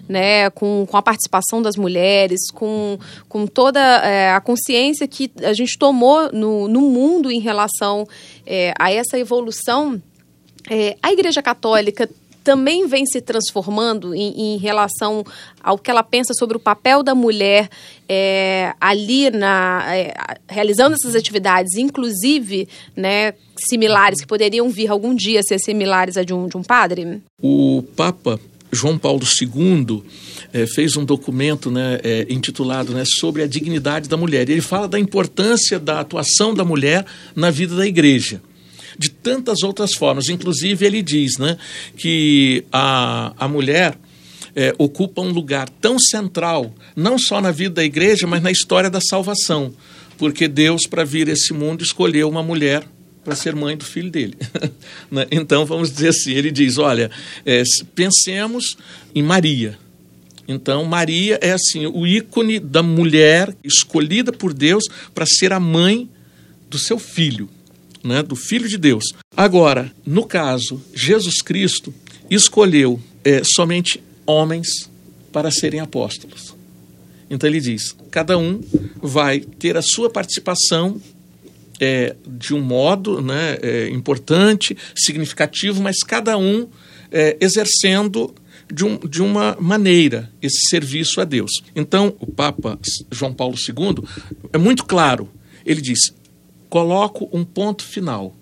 né, 0.07 0.51
com, 0.51 0.87
com 0.87 0.97
a 0.99 1.03
participação 1.03 1.63
das 1.63 1.75
mulheres, 1.75 2.51
com, 2.53 2.99
com 3.27 3.47
toda 3.47 3.81
é, 3.81 4.33
a 4.33 4.41
consciência 4.43 5.09
que 5.09 5.33
a 5.43 5.55
gente 5.55 5.79
tomou 5.79 6.31
no, 6.31 6.69
no 6.69 6.83
mundo 6.83 7.31
em 7.31 7.41
relação 7.41 8.07
é, 8.47 8.75
a 8.79 8.93
essa 8.93 9.19
evolução, 9.19 10.01
é, 10.69 10.99
a 11.03 11.11
Igreja 11.11 11.41
Católica 11.41 12.07
também 12.45 12.87
vem 12.87 13.07
se 13.07 13.23
transformando 13.23 14.15
em, 14.15 14.55
em, 14.55 14.59
relação 14.59 15.25
ao 15.63 15.79
que 15.79 15.91
ela 15.91 16.03
pensa 16.03 16.35
sobre 16.35 16.57
o 16.57 16.61
papel 16.61 17.03
da 17.03 17.15
mulher 17.15 17.71
é, 18.07 18.75
ali 18.79 19.31
na 19.31 19.83
é, 19.89 20.15
realizando 20.47 20.95
essas 20.95 21.17
atividades, 21.17 21.77
inclusive, 21.77 22.69
né, 22.95 23.33
similares 23.57 24.21
que 24.21 24.27
poderiam 24.27 24.69
vir 24.69 24.91
algum 24.91 25.15
dia 25.15 25.41
ser 25.43 25.59
similares 25.59 26.19
a 26.19 26.23
de 26.23 26.35
um, 26.35 26.47
de 26.47 26.57
um 26.59 26.63
padre? 26.63 27.23
O 27.43 27.83
Papa 27.97 28.39
João 28.71 28.99
Paulo 28.99 29.23
II 29.23 30.03
é, 30.53 30.67
fez 30.67 30.97
um 30.97 31.05
documento 31.05 31.71
né, 31.71 31.99
é, 32.05 32.27
intitulado 32.29 32.93
né, 32.93 33.05
sobre 33.07 33.43
a 33.43 33.47
dignidade 33.47 34.09
da 34.09 34.17
mulher. 34.17 34.49
E 34.49 34.53
ele 34.53 34.61
fala 34.61 34.87
da 34.87 34.99
importância 34.99 35.79
da 35.79 36.01
atuação 36.01 36.55
da 36.55 36.65
mulher 36.65 37.07
na 37.35 37.51
vida 37.51 37.75
da 37.75 37.87
igreja 37.87 38.43
de 38.99 39.11
tantas 39.11 39.63
outras 39.63 39.95
formas. 39.95 40.29
Inclusive, 40.29 40.85
ele 40.85 41.03
diz 41.03 41.39
né, 41.39 41.57
que 41.97 42.65
a, 42.73 43.33
a 43.39 43.49
mulher 43.49 43.97
é, 44.55 44.75
ocupa 44.79 45.21
um 45.21 45.31
lugar 45.31 45.69
tão 45.69 45.99
central, 45.99 46.75
não 46.95 47.19
só 47.19 47.41
na 47.41 47.51
vida 47.51 47.77
da 47.77 47.85
igreja, 47.85 48.27
mas 48.27 48.43
na 48.43 48.51
história 48.51 48.89
da 48.89 49.01
salvação. 49.01 49.75
Porque 50.17 50.47
Deus, 50.47 50.83
para 50.89 51.05
vir 51.05 51.29
esse 51.29 51.53
mundo, 51.53 51.83
escolheu 51.83 52.29
uma 52.29 52.43
mulher 52.43 52.85
para 53.25 53.35
ser 53.35 53.55
mãe 53.55 53.77
do 53.77 53.85
filho 53.85 54.11
dele. 54.11 54.37
Né? 55.11 55.27
então, 55.31 55.65
vamos 55.65 55.93
dizer 55.93 56.09
assim: 56.09 56.33
ele 56.33 56.51
diz, 56.51 56.79
olha, 56.79 57.11
é, 57.45 57.63
pensemos 57.95 58.77
em 59.15 59.23
Maria. 59.23 59.79
Então, 60.47 60.85
Maria 60.85 61.39
é 61.41 61.53
assim 61.53 61.87
o 61.87 62.07
ícone 62.07 62.59
da 62.59 62.83
mulher 62.83 63.55
escolhida 63.63 64.33
por 64.33 64.53
Deus 64.53 64.85
para 65.15 65.25
ser 65.25 65.53
a 65.53 65.61
mãe 65.61 66.09
do 66.69 66.79
seu 66.79 66.99
filho, 66.99 67.49
né, 68.05 68.23
do 68.23 68.37
filho 68.37 68.69
de 68.69 68.77
Deus. 68.77 69.05
Agora, 69.37 69.91
no 70.07 70.27
caso, 70.27 70.81
Jesus 70.95 71.41
Cristo 71.41 71.93
escolheu 72.31 73.01
é, 73.25 73.43
somente 73.43 74.03
homens 74.27 74.91
para 75.33 75.51
serem 75.51 75.81
apóstolos. 75.81 76.55
Então 77.29 77.49
ele 77.49 77.61
diz: 77.61 77.97
cada 78.11 78.39
um 78.39 78.63
vai 79.03 79.41
ter 79.41 79.77
a 79.77 79.83
sua 79.83 80.11
participação 80.11 81.01
é, 81.81 82.15
de 82.27 82.55
um 82.55 82.61
modo 82.61 83.21
né, 83.21 83.59
é, 83.63 83.89
importante, 83.89 84.77
significativo, 84.95 85.83
mas 85.83 85.99
cada 86.01 86.37
um 86.39 86.69
é, 87.11 87.37
exercendo 87.41 88.35
de, 88.73 88.85
um, 88.85 88.99
de 88.99 89.23
uma 89.23 89.57
maneira 89.61 90.31
esse 90.41 90.69
serviço 90.69 91.21
a 91.21 91.25
Deus. 91.25 91.51
Então, 91.75 92.15
o 92.21 92.27
Papa 92.27 92.79
João 93.11 93.33
Paulo 93.33 93.57
II 93.57 94.05
é 94.53 94.59
muito 94.59 94.85
claro. 94.85 95.29
Ele 95.65 95.81
diz: 95.81 96.15
coloco 96.75 97.29
um 97.33 97.45
ponto 97.45 97.85
final. 97.85 98.35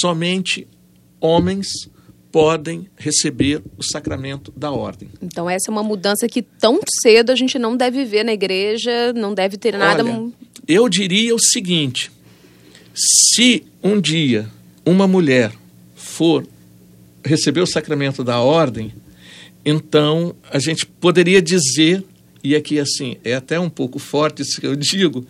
Somente 0.00 0.66
homens 1.20 1.66
podem 2.32 2.88
receber 2.96 3.62
o 3.76 3.82
sacramento 3.82 4.50
da 4.56 4.70
ordem. 4.70 5.10
Então 5.20 5.48
essa 5.48 5.70
é 5.70 5.70
uma 5.70 5.82
mudança 5.82 6.26
que 6.28 6.40
tão 6.40 6.80
cedo 7.02 7.30
a 7.30 7.36
gente 7.36 7.58
não 7.58 7.76
deve 7.76 8.06
ver 8.06 8.24
na 8.24 8.32
igreja, 8.32 9.12
não 9.12 9.34
deve 9.34 9.58
ter 9.58 9.76
nada. 9.76 10.02
Olha, 10.02 10.32
eu 10.66 10.88
diria 10.88 11.34
o 11.34 11.38
seguinte: 11.38 12.10
se 12.94 13.66
um 13.82 14.00
dia 14.00 14.50
uma 14.82 15.06
mulher 15.06 15.52
for 15.94 16.48
receber 17.22 17.60
o 17.60 17.66
sacramento 17.66 18.24
da 18.24 18.40
ordem, 18.40 18.94
então 19.62 20.34
a 20.50 20.58
gente 20.58 20.86
poderia 20.86 21.42
dizer, 21.42 22.02
e 22.42 22.56
aqui 22.56 22.78
assim, 22.78 23.18
é 23.22 23.34
até 23.34 23.60
um 23.60 23.68
pouco 23.68 23.98
forte 23.98 24.40
isso 24.40 24.58
que 24.58 24.66
eu 24.66 24.74
digo, 24.74 25.26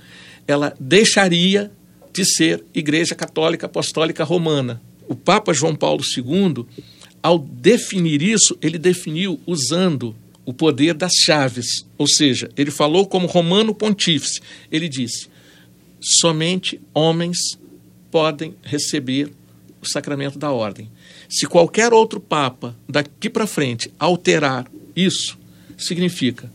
ela 0.47 0.73
deixaria 0.79 1.73
de 2.17 2.25
ser 2.25 2.65
Igreja 2.75 3.15
Católica 3.15 3.67
Apostólica 3.67 4.25
Romana. 4.25 4.81
O 5.07 5.15
Papa 5.15 5.53
João 5.53 5.77
Paulo 5.77 6.03
II, 6.17 6.65
ao 7.23 7.39
definir 7.39 8.23
isso, 8.23 8.57
ele 8.63 8.79
definiu 8.79 9.39
usando 9.47 10.17
o 10.45 10.53
poder 10.55 10.95
das 10.95 11.13
chaves, 11.13 11.85
ou 11.99 12.09
seja, 12.09 12.49
ele 12.57 12.71
falou 12.71 13.07
como 13.07 13.27
romano 13.27 13.75
pontífice. 13.75 14.41
Ele 14.73 14.89
disse: 14.89 15.29
somente 16.01 16.81
homens 16.95 17.37
podem 18.11 18.55
receber 18.63 19.31
o 19.83 19.87
sacramento 19.87 20.39
da 20.39 20.51
ordem. 20.51 20.91
Se 21.29 21.47
qualquer 21.47 21.93
outro 21.93 22.19
papa 22.19 22.75
daqui 22.89 23.29
para 23.29 23.47
frente 23.47 23.93
alterar 23.99 24.67
isso, 24.95 25.37
significa 25.77 26.51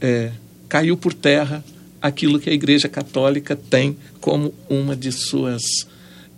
é, 0.00 0.32
caiu 0.68 0.96
por 0.96 1.12
terra 1.12 1.62
aquilo 2.00 2.38
que 2.38 2.48
a 2.48 2.52
Igreja 2.52 2.88
Católica 2.88 3.56
tem 3.56 3.96
como 4.20 4.52
uma 4.68 4.96
de 4.96 5.12
suas 5.12 5.62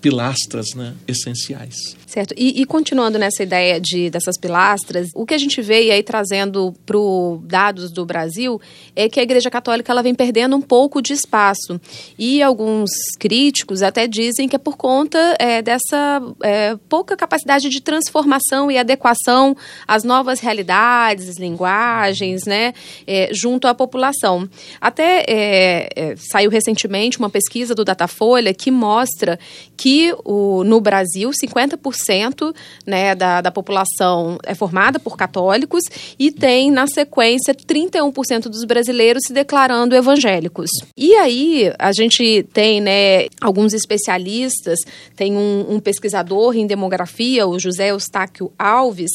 pilastras 0.00 0.74
né, 0.74 0.94
essenciais. 1.06 1.96
Certo. 2.10 2.34
E, 2.36 2.60
e, 2.60 2.66
continuando 2.66 3.20
nessa 3.20 3.44
ideia 3.44 3.80
de, 3.80 4.10
dessas 4.10 4.36
pilastras, 4.36 5.10
o 5.14 5.24
que 5.24 5.32
a 5.32 5.38
gente 5.38 5.62
vê 5.62 5.84
e 5.84 5.90
aí 5.92 6.02
trazendo 6.02 6.74
para 6.84 6.98
dados 7.44 7.92
do 7.92 8.04
Brasil 8.04 8.60
é 8.96 9.08
que 9.08 9.20
a 9.20 9.22
Igreja 9.22 9.48
Católica 9.48 9.92
ela 9.92 10.02
vem 10.02 10.12
perdendo 10.12 10.56
um 10.56 10.60
pouco 10.60 11.00
de 11.00 11.12
espaço. 11.12 11.80
E 12.18 12.42
alguns 12.42 12.90
críticos 13.16 13.80
até 13.80 14.08
dizem 14.08 14.48
que 14.48 14.56
é 14.56 14.58
por 14.58 14.76
conta 14.76 15.36
é, 15.38 15.62
dessa 15.62 16.20
é, 16.42 16.76
pouca 16.88 17.16
capacidade 17.16 17.68
de 17.68 17.80
transformação 17.80 18.72
e 18.72 18.76
adequação 18.76 19.56
às 19.86 20.02
novas 20.02 20.40
realidades, 20.40 21.38
linguagens, 21.38 22.44
né, 22.44 22.74
é, 23.06 23.30
junto 23.32 23.68
à 23.68 23.74
população. 23.74 24.50
Até 24.80 25.24
é, 25.28 25.88
é, 25.94 26.14
saiu 26.16 26.50
recentemente 26.50 27.20
uma 27.20 27.30
pesquisa 27.30 27.72
do 27.72 27.84
Datafolha 27.84 28.52
que 28.52 28.72
mostra 28.72 29.38
que 29.76 30.12
o, 30.24 30.64
no 30.64 30.80
Brasil 30.80 31.30
50% 31.30 31.99
40% 32.04 32.54
né, 32.86 33.14
da, 33.14 33.40
da 33.40 33.50
população 33.50 34.38
é 34.44 34.54
formada 34.54 34.98
por 34.98 35.16
católicos 35.16 35.82
e 36.18 36.30
tem, 36.30 36.70
na 36.70 36.86
sequência, 36.86 37.54
31% 37.54 38.44
dos 38.44 38.64
brasileiros 38.64 39.22
se 39.26 39.32
declarando 39.32 39.94
evangélicos. 39.94 40.70
E 40.96 41.14
aí, 41.14 41.72
a 41.78 41.92
gente 41.92 42.46
tem 42.52 42.80
né, 42.80 43.26
alguns 43.40 43.72
especialistas, 43.72 44.78
tem 45.16 45.36
um, 45.36 45.74
um 45.74 45.80
pesquisador 45.80 46.56
em 46.56 46.66
demografia, 46.66 47.46
o 47.46 47.58
José 47.58 47.90
Eustáquio 47.90 48.52
Alves, 48.58 49.10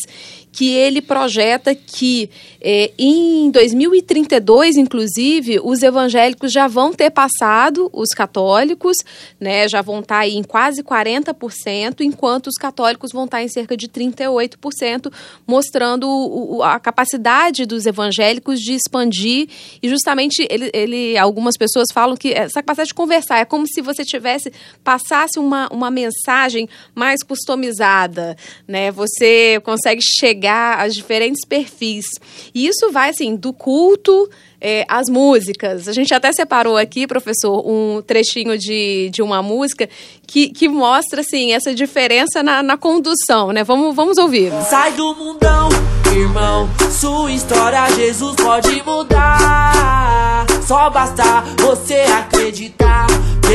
que 0.51 0.73
ele 0.73 1.01
projeta 1.01 1.75
que 1.75 2.29
é, 2.67 2.91
em 2.97 3.51
2032, 3.51 4.75
inclusive, 4.75 5.59
os 5.63 5.83
evangélicos 5.83 6.51
já 6.51 6.67
vão 6.67 6.91
ter 6.91 7.11
passado 7.11 7.91
os 7.93 8.09
católicos, 8.09 8.97
né, 9.39 9.69
já 9.69 9.83
vão 9.83 9.99
estar 9.99 10.27
em 10.27 10.41
quase 10.41 10.81
40%, 10.81 12.01
enquanto 12.01 12.47
os 12.47 12.55
católicos 12.55 13.11
vão 13.11 13.25
estar 13.25 13.43
em 13.43 13.47
cerca 13.47 13.77
de 13.77 13.87
38%, 13.87 15.13
mostrando 15.45 16.09
o, 16.09 16.63
a 16.63 16.79
capacidade 16.79 17.67
dos 17.67 17.85
evangélicos 17.85 18.59
de 18.59 18.73
expandir 18.73 19.47
e 19.79 19.87
justamente 19.87 20.47
ele, 20.49 20.71
ele, 20.73 21.15
algumas 21.19 21.55
pessoas 21.55 21.89
falam 21.93 22.17
que 22.17 22.33
essa 22.33 22.63
capacidade 22.63 22.87
de 22.87 22.95
conversar 22.95 23.37
é 23.37 23.45
como 23.45 23.67
se 23.67 23.79
você 23.79 24.03
tivesse 24.03 24.51
passasse 24.83 25.37
uma, 25.37 25.69
uma 25.71 25.91
mensagem 25.91 26.67
mais 26.95 27.21
customizada, 27.21 28.35
né? 28.67 28.89
Você 28.89 29.61
consegue 29.63 30.01
chegar 30.19 30.79
as 30.79 30.95
diferentes 30.95 31.45
perfis. 31.47 32.05
E 32.55 32.65
isso 32.65 32.89
vai, 32.89 33.09
assim, 33.09 33.35
do 33.35 33.51
culto 33.51 34.29
é, 34.61 34.85
às 34.87 35.09
músicas. 35.09 35.89
A 35.89 35.93
gente 35.93 36.13
até 36.13 36.31
separou 36.31 36.77
aqui, 36.77 37.05
professor, 37.05 37.61
um 37.69 38.01
trechinho 38.01 38.57
de, 38.57 39.09
de 39.11 39.21
uma 39.21 39.43
música 39.43 39.89
que, 40.25 40.47
que 40.47 40.69
mostra, 40.69 41.19
assim, 41.19 41.51
essa 41.51 41.75
diferença 41.75 42.41
na, 42.41 42.63
na 42.63 42.77
condução, 42.77 43.51
né? 43.51 43.61
Vamos, 43.65 43.93
vamos 43.93 44.17
ouvir. 44.17 44.53
Sai 44.69 44.93
do 44.93 45.13
mundão, 45.15 45.67
irmão, 46.15 46.69
sua 46.89 47.29
história 47.29 47.89
Jesus 47.93 48.35
pode 48.37 48.81
mudar. 48.83 50.45
Só 50.67 50.89
basta 50.89 51.41
você 51.59 52.01
acreditar. 52.11 53.05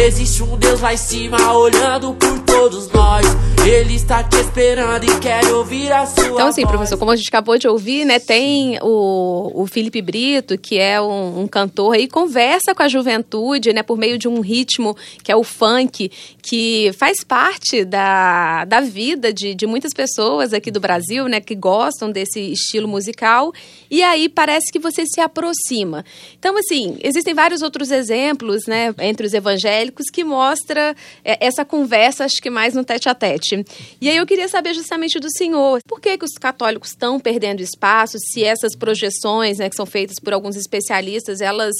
Existe 0.06 0.44
um 0.44 0.56
Deus 0.56 0.80
lá 0.80 0.94
em 0.94 0.96
cima 0.96 1.52
olhando 1.52 2.14
por 2.14 2.38
todos 2.40 2.88
nós. 2.92 3.26
Ele 3.66 3.94
está 3.94 4.22
te 4.22 4.36
esperando 4.36 5.04
e 5.04 5.20
quer 5.20 5.44
ouvir 5.52 5.92
a 5.92 6.06
sua 6.06 6.28
Então, 6.28 6.46
assim, 6.46 6.66
professor, 6.66 6.96
como 6.96 7.10
a 7.10 7.16
gente 7.16 7.28
acabou 7.28 7.58
de 7.58 7.68
ouvir, 7.68 8.06
né, 8.06 8.18
tem 8.18 8.78
o, 8.80 9.62
o 9.62 9.66
Felipe 9.66 10.00
Brito, 10.00 10.56
que 10.56 10.78
é 10.78 10.98
um, 11.00 11.42
um 11.42 11.46
cantor 11.46 11.94
aí, 11.94 12.08
conversa 12.08 12.74
com 12.74 12.82
a 12.82 12.88
juventude, 12.88 13.72
né, 13.72 13.82
por 13.82 13.98
meio 13.98 14.16
de 14.16 14.28
um 14.28 14.40
ritmo 14.40 14.96
que 15.22 15.30
é 15.30 15.36
o 15.36 15.44
funk, 15.44 16.10
que 16.42 16.90
faz 16.96 17.22
parte 17.22 17.84
da, 17.84 18.64
da 18.64 18.80
vida 18.80 19.30
de, 19.30 19.54
de 19.54 19.66
muitas 19.66 19.92
pessoas 19.92 20.54
aqui 20.54 20.70
do 20.70 20.80
Brasil, 20.80 21.28
né, 21.28 21.40
que 21.40 21.54
gostam 21.54 22.10
desse 22.10 22.40
estilo 22.40 22.88
musical. 22.88 23.52
E 23.90 24.02
aí 24.02 24.28
parece 24.28 24.72
que 24.72 24.78
você 24.78 25.04
se 25.04 25.20
aproxima. 25.20 26.04
Então, 26.38 26.56
assim, 26.56 26.96
existem 27.02 27.34
vários 27.34 27.62
outros 27.62 27.90
exemplos, 27.90 28.66
né, 28.66 28.94
entre 29.00 29.26
os 29.26 29.34
evangélicos 29.34 30.06
que 30.12 30.24
mostra 30.24 30.94
é, 31.24 31.44
essa 31.44 31.64
conversa, 31.64 32.24
acho 32.24 32.36
que 32.42 32.50
mais 32.50 32.74
no 32.74 32.84
tete 32.84 33.08
a 33.08 33.14
tete. 33.14 33.64
E 34.00 34.08
aí 34.08 34.16
eu 34.16 34.26
queria 34.26 34.48
saber 34.48 34.74
justamente 34.74 35.18
do 35.18 35.30
senhor, 35.30 35.80
por 35.86 36.00
que, 36.00 36.16
que 36.18 36.24
os 36.24 36.34
católicos 36.34 36.90
estão 36.90 37.18
perdendo 37.18 37.60
espaço, 37.60 38.18
se 38.18 38.44
essas 38.44 38.76
projeções, 38.76 39.58
né, 39.58 39.68
que 39.68 39.76
são 39.76 39.86
feitas 39.86 40.16
por 40.22 40.32
alguns 40.32 40.56
especialistas, 40.56 41.40
elas 41.40 41.74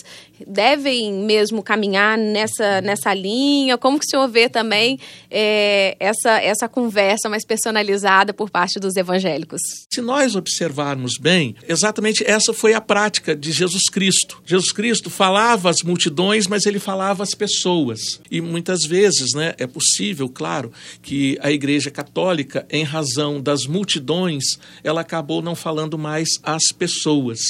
devem 0.47 1.13
mesmo 1.13 1.63
caminhar 1.63 2.17
nessa, 2.17 2.81
nessa 2.81 3.13
linha? 3.13 3.77
Como 3.77 3.99
que 3.99 4.07
o 4.07 4.09
senhor 4.09 4.29
vê 4.29 4.49
também 4.49 4.99
é, 5.31 5.97
essa, 6.01 6.41
essa 6.41 6.69
conversa 6.69 7.29
mais 7.29 7.45
personalizada 7.45 8.33
por 8.33 8.51
parte 8.51 8.79
dos 8.79 8.97
evangélicos? 8.97 9.61
Se 9.93 10.01
nós 10.01 10.35
observarmos 10.35 11.19
bem, 11.19 11.55
exatamente 11.69 12.25
essa 12.27 12.53
foi 12.53 12.75
a 12.75 12.81
prática 12.81 13.35
de 13.37 13.53
Jesus 13.53 13.85
Cristo. 13.91 14.41
Jesus 14.45 14.73
Cristo 14.73 15.10
falava 15.11 15.69
às 15.69 15.83
multidões, 15.85 16.47
mas 16.47 16.65
ele 16.65 16.79
falava 16.79 17.23
às 17.23 17.35
pessoas. 17.35 18.21
E 18.31 18.41
muitas 18.41 18.81
vezes, 18.87 19.35
né, 19.35 19.55
é 19.59 19.67
possível, 19.67 20.29
claro, 20.29 20.73
que 21.03 21.39
a 21.43 21.51
Igreja 21.51 21.91
Católica, 21.91 22.67
em 22.71 22.85
razão 22.85 23.41
das 23.41 23.67
multidões, 23.67 24.45
ela 24.83 25.03
acabou 25.03 25.43
não 25.43 25.55
falando 25.55 25.99
mais 25.99 26.29
às 26.43 26.69
pessoas. 26.77 27.41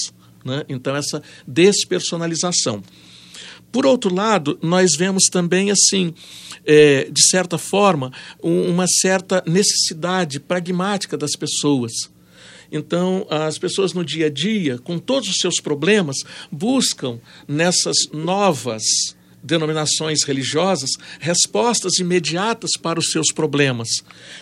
Né? 0.44 0.64
Então, 0.68 0.96
essa 0.96 1.23
despersonalização. 1.46 2.83
Por 3.70 3.87
outro 3.87 4.12
lado, 4.12 4.59
nós 4.62 4.96
vemos 4.96 5.25
também, 5.31 5.70
assim, 5.70 6.12
é, 6.66 7.09
de 7.11 7.29
certa 7.29 7.57
forma, 7.57 8.12
um, 8.42 8.68
uma 8.68 8.87
certa 8.87 9.42
necessidade 9.46 10.40
pragmática 10.40 11.16
das 11.16 11.33
pessoas. 11.33 11.92
Então, 12.72 13.26
as 13.28 13.59
pessoas 13.59 13.92
no 13.92 14.04
dia 14.04 14.26
a 14.26 14.30
dia, 14.30 14.78
com 14.78 14.98
todos 14.98 15.28
os 15.28 15.37
seus 15.37 15.61
problemas, 15.61 16.18
buscam 16.50 17.18
nessas 17.48 17.96
novas 18.12 18.83
denominações 19.42 20.22
religiosas 20.22 20.90
respostas 21.18 21.98
imediatas 21.98 22.72
para 22.80 22.98
os 22.98 23.11
seus 23.11 23.33
problemas, 23.33 23.88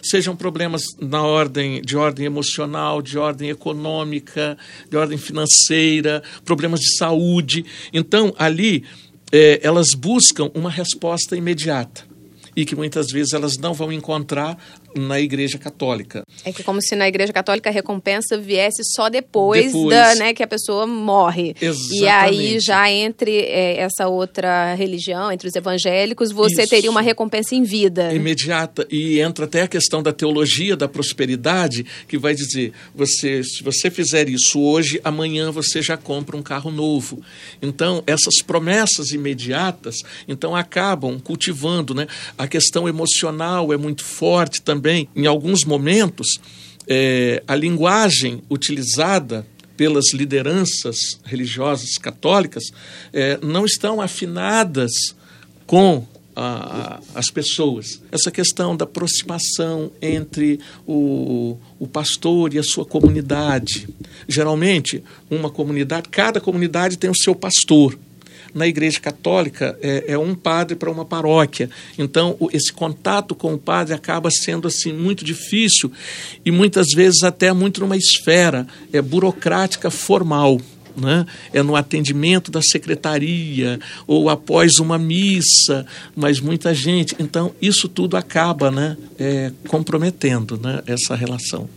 sejam 0.02 0.34
problemas 0.34 0.82
na 1.00 1.22
ordem 1.22 1.80
de 1.80 1.96
ordem 1.96 2.26
emocional, 2.26 3.00
de 3.00 3.16
ordem 3.16 3.50
econômica, 3.50 4.58
de 4.90 4.96
ordem 4.96 5.18
financeira, 5.18 6.22
problemas 6.44 6.80
de 6.80 6.96
saúde. 6.96 7.64
Então, 7.92 8.34
ali 8.36 8.84
é, 9.32 9.60
elas 9.62 9.94
buscam 9.94 10.50
uma 10.54 10.70
resposta 10.70 11.36
imediata 11.36 12.06
e 12.56 12.64
que 12.64 12.74
muitas 12.74 13.06
vezes 13.12 13.34
elas 13.34 13.56
não 13.56 13.72
vão 13.72 13.92
encontrar 13.92 14.58
na 14.96 15.20
Igreja 15.20 15.58
Católica. 15.58 16.22
É 16.44 16.52
que 16.52 16.62
como 16.62 16.80
se 16.82 16.96
na 16.96 17.08
Igreja 17.08 17.32
Católica 17.32 17.70
a 17.70 17.72
recompensa 17.72 18.36
viesse 18.38 18.82
só 18.94 19.08
depois, 19.08 19.66
depois. 19.66 19.90
da, 19.90 20.14
né, 20.14 20.34
que 20.34 20.42
a 20.42 20.46
pessoa 20.46 20.86
morre. 20.86 21.54
Exatamente. 21.60 22.02
E 22.02 22.08
aí 22.08 22.60
já 22.60 22.90
entre 22.90 23.40
é, 23.40 23.80
essa 23.80 24.08
outra 24.08 24.74
religião, 24.74 25.30
entre 25.30 25.48
os 25.48 25.54
evangélicos, 25.54 26.32
você 26.32 26.62
Isso. 26.62 26.70
teria 26.70 26.90
uma 26.90 27.00
recompensa 27.00 27.54
em 27.54 27.62
vida. 27.62 28.12
Imediata. 28.12 28.86
E 28.90 29.20
entra 29.20 29.44
até 29.44 29.62
a 29.62 29.68
questão 29.68 30.02
da 30.02 30.12
teologia 30.12 30.76
da 30.76 30.88
prosperidade, 30.88 31.84
que 32.06 32.18
vai 32.18 32.34
dizer, 32.34 32.72
você, 32.94 33.42
se 33.42 33.62
você 33.62 33.90
fizer 33.90 34.28
isso 34.28 34.60
hoje, 34.60 35.00
amanhã 35.04 35.50
você 35.50 35.82
já 35.82 35.96
compra 35.96 36.36
um 36.36 36.42
carro 36.42 36.70
novo. 36.70 37.20
Então, 37.60 38.02
essas 38.06 38.42
promessas 38.44 39.10
imediatas, 39.10 39.96
então 40.26 40.56
acabam 40.56 41.18
cultivando, 41.20 41.94
né? 41.94 42.06
A 42.36 42.46
questão 42.46 42.88
emocional 42.88 43.72
é 43.72 43.76
muito 43.76 44.04
forte 44.04 44.62
também 44.62 44.87
também, 44.88 45.06
em 45.14 45.26
alguns 45.26 45.64
momentos, 45.64 46.40
é, 46.88 47.42
a 47.46 47.54
linguagem 47.54 48.42
utilizada 48.50 49.46
pelas 49.76 50.14
lideranças 50.14 50.96
religiosas 51.24 51.98
católicas 51.98 52.64
é, 53.12 53.38
não 53.42 53.66
estão 53.66 54.00
afinadas 54.00 54.90
com 55.66 56.06
a, 56.34 57.00
as 57.14 57.30
pessoas. 57.30 58.00
Essa 58.10 58.30
questão 58.30 58.74
da 58.74 58.84
aproximação 58.84 59.92
entre 60.00 60.58
o, 60.86 61.58
o 61.78 61.86
pastor 61.86 62.54
e 62.54 62.58
a 62.58 62.62
sua 62.62 62.86
comunidade. 62.86 63.90
Geralmente, 64.26 65.04
uma 65.30 65.50
comunidade, 65.50 66.08
cada 66.08 66.40
comunidade 66.40 66.96
tem 66.96 67.10
o 67.10 67.16
seu 67.22 67.34
pastor 67.34 67.98
na 68.54 68.66
Igreja 68.66 69.00
Católica 69.00 69.78
é, 69.80 70.12
é 70.12 70.18
um 70.18 70.34
padre 70.34 70.76
para 70.76 70.90
uma 70.90 71.04
paróquia. 71.04 71.70
Então, 71.98 72.36
o, 72.38 72.48
esse 72.52 72.72
contato 72.72 73.34
com 73.34 73.54
o 73.54 73.58
padre 73.58 73.94
acaba 73.94 74.30
sendo 74.30 74.68
assim 74.68 74.92
muito 74.92 75.24
difícil 75.24 75.90
e 76.44 76.50
muitas 76.50 76.88
vezes 76.94 77.22
até 77.22 77.52
muito 77.52 77.80
numa 77.80 77.96
esfera 77.96 78.66
é, 78.92 79.00
burocrática 79.00 79.90
formal. 79.90 80.60
Né? 80.96 81.24
é 81.52 81.62
no 81.62 81.76
atendimento 81.76 82.50
da 82.50 82.60
secretaria 82.60 83.78
ou 84.04 84.28
após 84.28 84.80
uma 84.80 84.98
missa, 84.98 85.86
mas 86.16 86.40
muita 86.40 86.74
gente. 86.74 87.14
Então, 87.20 87.54
isso 87.62 87.88
tudo 87.88 88.16
acaba 88.16 88.68
né, 88.68 88.96
é, 89.16 89.52
comprometendo 89.68 90.58
né, 90.58 90.82
essa 90.88 91.14
relação 91.14 91.68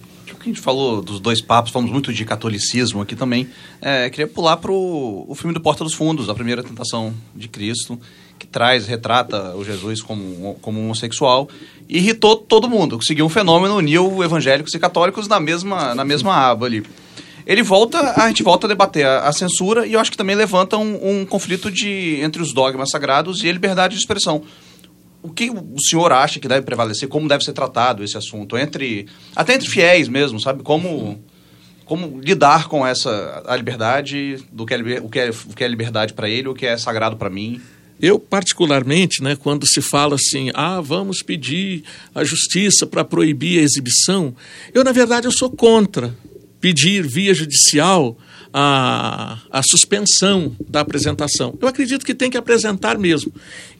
que 0.41 0.49
a 0.49 0.53
gente 0.53 0.61
falou 0.61 1.01
dos 1.01 1.19
dois 1.19 1.41
papos, 1.41 1.71
falamos 1.71 1.91
muito 1.91 2.13
de 2.13 2.25
catolicismo 2.25 3.01
aqui 3.01 3.15
também. 3.15 3.49
É, 3.81 4.09
queria 4.09 4.27
pular 4.27 4.57
para 4.57 4.71
o 4.71 5.33
filme 5.35 5.53
do 5.53 5.61
Porta 5.61 5.83
dos 5.83 5.93
Fundos, 5.93 6.29
a 6.29 6.33
primeira 6.33 6.63
tentação 6.63 7.13
de 7.35 7.47
Cristo, 7.47 7.99
que 8.37 8.47
traz, 8.47 8.87
retrata 8.87 9.55
o 9.55 9.63
Jesus 9.63 10.01
como, 10.01 10.55
como 10.61 10.79
homossexual. 10.79 11.49
E 11.87 11.97
irritou 11.97 12.35
todo 12.35 12.69
mundo. 12.69 12.97
Conseguiu 12.97 13.25
um 13.25 13.29
fenômeno, 13.29 13.75
uniu 13.75 14.23
evangélicos 14.23 14.73
e 14.73 14.79
católicos 14.79 15.27
na 15.27 15.39
mesma, 15.39 15.93
na 15.93 16.03
mesma 16.03 16.35
aba 16.35 16.65
ali. 16.65 16.83
Ele 17.45 17.63
volta, 17.63 18.21
a 18.21 18.27
gente 18.27 18.43
volta 18.43 18.67
a 18.67 18.69
debater 18.69 19.05
a, 19.05 19.27
a 19.27 19.31
censura 19.31 19.85
e 19.85 19.93
eu 19.93 19.99
acho 19.99 20.11
que 20.11 20.17
também 20.17 20.35
levanta 20.35 20.77
um, 20.77 21.21
um 21.21 21.25
conflito 21.25 21.71
de, 21.71 22.19
entre 22.21 22.41
os 22.41 22.53
dogmas 22.53 22.89
sagrados 22.89 23.43
e 23.43 23.49
a 23.49 23.51
liberdade 23.51 23.95
de 23.95 23.99
expressão 23.99 24.43
o 25.21 25.29
que 25.29 25.49
o 25.49 25.79
senhor 25.79 26.11
acha 26.11 26.39
que 26.39 26.47
deve 26.47 26.65
prevalecer, 26.65 27.07
como 27.07 27.27
deve 27.27 27.43
ser 27.43 27.53
tratado 27.53 28.03
esse 28.03 28.17
assunto, 28.17 28.57
entre 28.57 29.07
até 29.35 29.53
entre 29.53 29.69
fiéis 29.69 30.07
mesmo, 30.07 30.39
sabe? 30.39 30.63
Como, 30.63 31.23
como 31.85 32.19
lidar 32.19 32.67
com 32.67 32.85
essa 32.85 33.43
a 33.45 33.55
liberdade, 33.55 34.43
do 34.51 34.65
que 34.65 34.73
é, 34.73 34.77
o, 34.99 35.09
que 35.09 35.19
é, 35.19 35.29
o 35.29 35.55
que 35.55 35.63
é 35.63 35.67
liberdade 35.67 36.13
para 36.13 36.29
ele, 36.29 36.47
o 36.47 36.53
que 36.53 36.65
é 36.65 36.77
sagrado 36.77 37.17
para 37.17 37.29
mim? 37.29 37.61
Eu, 38.01 38.19
particularmente, 38.19 39.21
né, 39.21 39.35
quando 39.35 39.67
se 39.67 39.79
fala 39.79 40.15
assim, 40.15 40.49
ah, 40.55 40.81
vamos 40.81 41.21
pedir 41.21 41.83
a 42.15 42.23
justiça 42.23 42.87
para 42.87 43.05
proibir 43.05 43.59
a 43.59 43.61
exibição, 43.61 44.35
eu, 44.73 44.83
na 44.83 44.91
verdade, 44.91 45.27
eu 45.27 45.31
sou 45.31 45.51
contra 45.51 46.15
pedir 46.59 47.05
via 47.07 47.33
judicial 47.33 48.17
a, 48.53 49.39
a 49.49 49.61
suspensão 49.63 50.55
da 50.67 50.81
apresentação. 50.81 51.57
Eu 51.61 51.67
acredito 51.67 52.05
que 52.05 52.13
tem 52.13 52.29
que 52.29 52.37
apresentar 52.37 52.97
mesmo. 52.97 53.33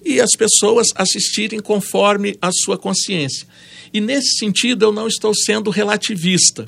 E 0.04 0.20
as 0.20 0.32
pessoas 0.38 0.88
assistirem 0.96 1.60
conforme 1.60 2.38
a 2.42 2.52
sua 2.52 2.78
consciência. 2.78 3.48
E 3.94 4.00
nesse 4.00 4.38
sentido, 4.38 4.86
eu 4.86 4.92
não 4.92 5.08
estou 5.08 5.34
sendo 5.36 5.70
relativista. 5.70 6.68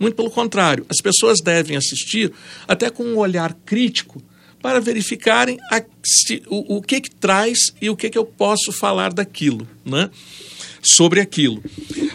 Muito 0.00 0.14
pelo 0.14 0.30
contrário, 0.30 0.86
as 0.88 0.98
pessoas 0.98 1.40
devem 1.40 1.76
assistir 1.76 2.32
até 2.66 2.88
com 2.88 3.02
um 3.02 3.18
olhar 3.18 3.52
crítico 3.66 4.22
para 4.62 4.80
verificarem 4.80 5.58
a, 5.70 5.82
se, 6.04 6.42
o, 6.46 6.76
o, 6.76 6.82
que, 6.82 7.00
que 7.00 7.10
traz 7.10 7.58
e 7.80 7.90
o 7.90 7.96
que, 7.96 8.10
que 8.10 8.18
eu 8.18 8.24
posso 8.24 8.72
falar 8.72 9.12
daquilo, 9.12 9.68
né? 9.84 10.10
sobre 10.82 11.20
aquilo. 11.20 11.62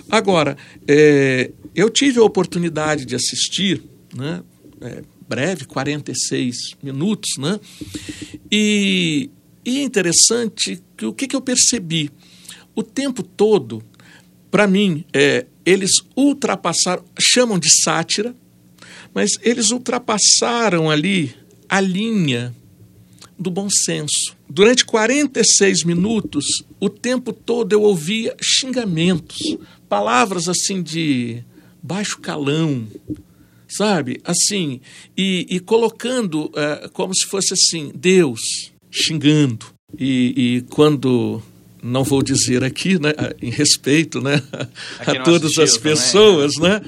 Agora, 0.09 0.57
é, 0.87 1.51
eu 1.75 1.89
tive 1.89 2.19
a 2.19 2.23
oportunidade 2.23 3.05
de 3.05 3.15
assistir 3.15 3.83
né, 4.15 4.43
é, 4.83 5.03
breve, 5.27 5.65
46 5.65 6.55
minutos, 6.83 7.37
né? 7.37 7.59
E, 8.51 9.29
e 9.65 9.79
é 9.79 9.83
interessante 9.83 10.81
que 10.97 11.05
o 11.05 11.13
que, 11.13 11.27
que 11.27 11.35
eu 11.35 11.41
percebi? 11.41 12.11
O 12.75 12.83
tempo 12.83 13.23
todo, 13.23 13.81
para 14.51 14.67
mim, 14.67 15.05
é, 15.13 15.45
eles 15.65 15.91
ultrapassaram, 16.15 17.03
chamam 17.19 17.57
de 17.57 17.69
sátira, 17.83 18.35
mas 19.13 19.31
eles 19.41 19.71
ultrapassaram 19.71 20.89
ali 20.89 21.33
a 21.69 21.79
linha 21.79 22.53
do 23.39 23.49
bom 23.49 23.69
senso. 23.69 24.35
Durante 24.49 24.85
46 24.85 25.83
minutos, 25.83 26.45
o 26.79 26.89
tempo 26.89 27.31
todo 27.31 27.73
eu 27.73 27.81
ouvia 27.81 28.35
xingamentos, 28.41 29.39
palavras 29.87 30.47
assim 30.47 30.83
de 30.83 31.43
baixo 31.81 32.19
calão, 32.19 32.87
sabe? 33.77 34.19
Assim, 34.23 34.81
e, 35.17 35.45
e 35.49 35.59
colocando 35.59 36.45
uh, 36.45 36.89
como 36.91 37.13
se 37.15 37.27
fosse 37.27 37.53
assim, 37.53 37.91
Deus 37.95 38.71
xingando. 38.91 39.65
E, 39.97 40.33
e, 40.35 40.61
quando, 40.69 41.41
não 41.81 42.03
vou 42.03 42.23
dizer 42.23 42.63
aqui, 42.63 42.99
né, 42.99 43.13
em 43.41 43.49
respeito 43.49 44.21
né, 44.21 44.41
a 44.99 45.23
todas 45.23 45.57
as 45.57 45.77
pessoas, 45.77 46.53
também, 46.53 46.71
né? 46.71 46.79
né? 46.79 46.85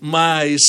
mas 0.00 0.60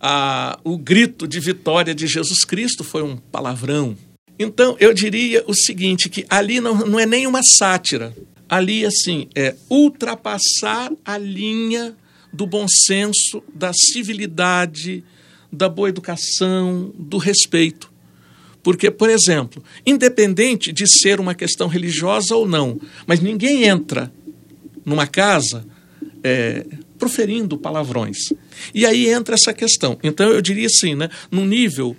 a, 0.00 0.58
o 0.64 0.78
grito 0.78 1.28
de 1.28 1.38
vitória 1.38 1.94
de 1.94 2.06
Jesus 2.06 2.44
Cristo 2.44 2.82
foi 2.82 3.02
um 3.02 3.16
palavrão. 3.16 3.96
Então, 4.38 4.74
eu 4.80 4.94
diria 4.94 5.44
o 5.46 5.54
seguinte, 5.54 6.08
que 6.08 6.24
ali 6.30 6.60
não, 6.60 6.74
não 6.86 6.98
é 6.98 7.04
nem 7.04 7.26
uma 7.26 7.42
sátira. 7.42 8.16
Ali, 8.48 8.86
assim, 8.86 9.28
é 9.34 9.54
ultrapassar 9.68 10.90
a 11.04 11.18
linha 11.18 11.94
do 12.32 12.46
bom 12.46 12.66
senso, 12.68 13.42
da 13.54 13.72
civilidade, 13.72 15.04
da 15.52 15.68
boa 15.68 15.88
educação, 15.88 16.92
do 16.96 17.18
respeito. 17.18 17.90
Porque, 18.62 18.90
por 18.90 19.08
exemplo, 19.08 19.62
independente 19.86 20.72
de 20.72 20.86
ser 20.86 21.18
uma 21.18 21.34
questão 21.34 21.66
religiosa 21.66 22.34
ou 22.34 22.46
não, 22.46 22.78
mas 23.06 23.20
ninguém 23.20 23.64
entra 23.64 24.12
numa 24.84 25.06
casa 25.06 25.64
é, 26.22 26.66
proferindo 26.98 27.56
palavrões. 27.56 28.18
E 28.74 28.84
aí 28.84 29.08
entra 29.08 29.34
essa 29.34 29.52
questão. 29.54 29.98
Então, 30.02 30.28
eu 30.28 30.42
diria 30.42 30.66
assim, 30.66 30.94
né, 30.94 31.08
no 31.30 31.46
nível 31.46 31.96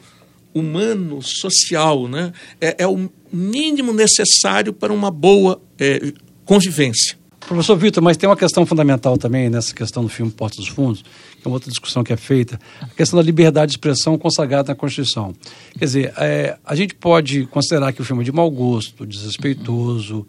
humano, 0.54 1.22
social, 1.22 2.08
né, 2.08 2.32
é, 2.60 2.76
é 2.80 2.88
o 2.88 3.10
mínimo 3.32 3.92
necessário 3.94 4.72
para 4.72 4.94
uma 4.94 5.10
boa 5.10 5.62
é, 5.80 6.14
convivência. 6.46 7.21
Professor 7.52 7.76
Vitor, 7.76 8.02
mas 8.02 8.16
tem 8.16 8.30
uma 8.30 8.38
questão 8.38 8.66
fundamental 8.66 9.18
também 9.18 9.50
nessa 9.50 9.76
questão 9.76 10.04
do 10.04 10.08
filme 10.08 10.32
Porta 10.32 10.56
dos 10.56 10.70
Fundos, 10.70 11.02
que 11.02 11.46
é 11.46 11.50
uma 11.50 11.56
outra 11.56 11.70
discussão 11.70 12.02
que 12.02 12.14
é 12.14 12.16
feita, 12.16 12.58
a 12.80 12.88
questão 12.88 13.20
da 13.20 13.24
liberdade 13.24 13.72
de 13.72 13.74
expressão 13.74 14.18
consagrada 14.18 14.70
na 14.70 14.76
Constituição. 14.76 15.36
Quer 15.78 15.84
dizer, 15.84 16.14
é, 16.16 16.58
a 16.64 16.74
gente 16.76 16.96
pode 16.96 17.46
considerar 17.48 17.92
que 17.92 18.02
o 18.02 18.06
filme 18.06 18.22
é 18.22 18.26
de 18.26 18.32
mau 18.32 18.50
gosto, 18.50 19.06
desrespeitoso, 19.06 20.26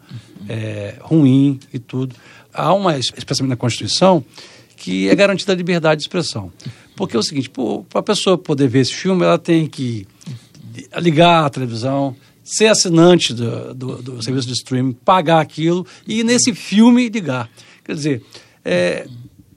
é, 0.48 0.96
ruim 1.00 1.60
e 1.72 1.78
tudo. 1.78 2.16
Há 2.52 2.74
uma, 2.74 2.98
especialmente 2.98 3.50
na 3.50 3.56
Constituição, 3.56 4.24
que 4.76 5.08
é 5.08 5.14
garantida 5.14 5.52
a 5.52 5.54
liberdade 5.54 6.00
de 6.00 6.06
expressão. 6.06 6.52
Porque 6.96 7.16
é 7.16 7.20
o 7.20 7.22
seguinte, 7.22 7.48
para 7.88 8.00
a 8.00 8.02
pessoa 8.02 8.36
poder 8.36 8.66
ver 8.66 8.80
esse 8.80 8.94
filme, 8.94 9.22
ela 9.22 9.38
tem 9.38 9.68
que 9.68 10.08
ligar 10.98 11.44
a 11.44 11.50
televisão, 11.50 12.16
ser 12.44 12.66
assinante 12.66 13.32
do, 13.32 13.74
do, 13.74 14.02
do, 14.02 14.22
serviço 14.22 14.46
de 14.46 14.54
streaming, 14.54 14.92
pagar 14.92 15.40
aquilo 15.40 15.86
e 16.06 16.24
nesse 16.24 16.54
filme 16.54 17.08
ligar. 17.08 17.48
Quer 17.84 17.94
dizer, 17.94 18.22
é, 18.64 19.06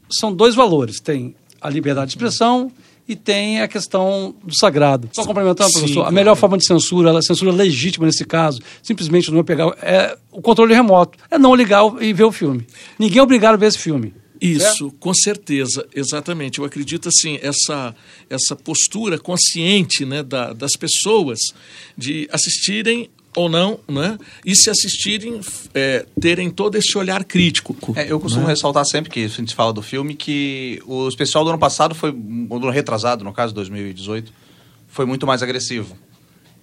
são 0.09 0.33
dois 0.33 0.55
valores. 0.55 0.99
Tem 0.99 1.35
a 1.59 1.69
liberdade 1.69 2.07
de 2.07 2.17
expressão 2.17 2.71
e 3.07 3.15
tem 3.15 3.61
a 3.61 3.67
questão 3.67 4.35
do 4.43 4.55
sagrado. 4.55 5.09
Só 5.13 5.25
complementando, 5.25 5.69
Sim, 5.69 5.79
professor, 5.79 5.99
a 5.99 6.03
claro. 6.03 6.15
melhor 6.15 6.35
forma 6.35 6.57
de 6.57 6.65
censura, 6.65 7.17
a 7.17 7.21
censura 7.21 7.51
legítima 7.51 8.05
nesse 8.05 8.25
caso, 8.25 8.59
simplesmente 8.81 9.31
não 9.31 9.39
é 9.39 9.43
pegar 9.43 9.75
é 9.81 10.17
o 10.31 10.41
controle 10.41 10.73
remoto, 10.73 11.17
é 11.29 11.37
não 11.37 11.55
ligar 11.55 11.83
e 12.01 12.13
ver 12.13 12.23
o 12.23 12.31
filme. 12.31 12.65
Ninguém 12.97 13.19
é 13.19 13.23
obrigado 13.23 13.53
a 13.53 13.57
ver 13.57 13.67
esse 13.67 13.77
filme. 13.77 14.13
Isso, 14.41 14.91
com 14.99 15.13
certeza, 15.13 15.85
exatamente. 15.93 16.59
Eu 16.59 16.65
acredito 16.65 17.09
assim 17.09 17.39
essa 17.41 17.95
essa 18.29 18.55
postura 18.55 19.17
consciente, 19.17 20.05
né, 20.05 20.23
da- 20.23 20.53
das 20.53 20.71
pessoas 20.73 21.39
de 21.97 22.27
assistirem 22.31 23.09
ou 23.35 23.49
não, 23.49 23.79
né, 23.87 24.17
e 24.45 24.55
se 24.55 24.69
assistirem 24.69 25.41
é, 25.73 26.05
terem 26.21 26.49
todo 26.49 26.75
esse 26.77 26.97
olhar 26.97 27.23
crítico. 27.25 27.75
É, 27.95 28.09
eu 28.09 28.19
costumo 28.19 28.45
ressaltar 28.47 28.85
sempre 28.85 29.11
que 29.11 29.25
a 29.25 29.27
gente 29.27 29.53
fala 29.53 29.73
do 29.73 29.81
filme 29.81 30.15
que 30.15 30.81
o 30.85 31.07
especial 31.09 31.43
do 31.43 31.49
ano 31.49 31.59
passado 31.59 31.93
foi, 31.93 32.11
ou 32.49 32.59
do 32.59 32.65
ano 32.67 32.71
retrasado, 32.71 33.23
no 33.25 33.33
caso 33.33 33.53
2018, 33.53 34.31
foi 34.87 35.05
muito 35.05 35.27
mais 35.27 35.43
agressivo. 35.43 35.97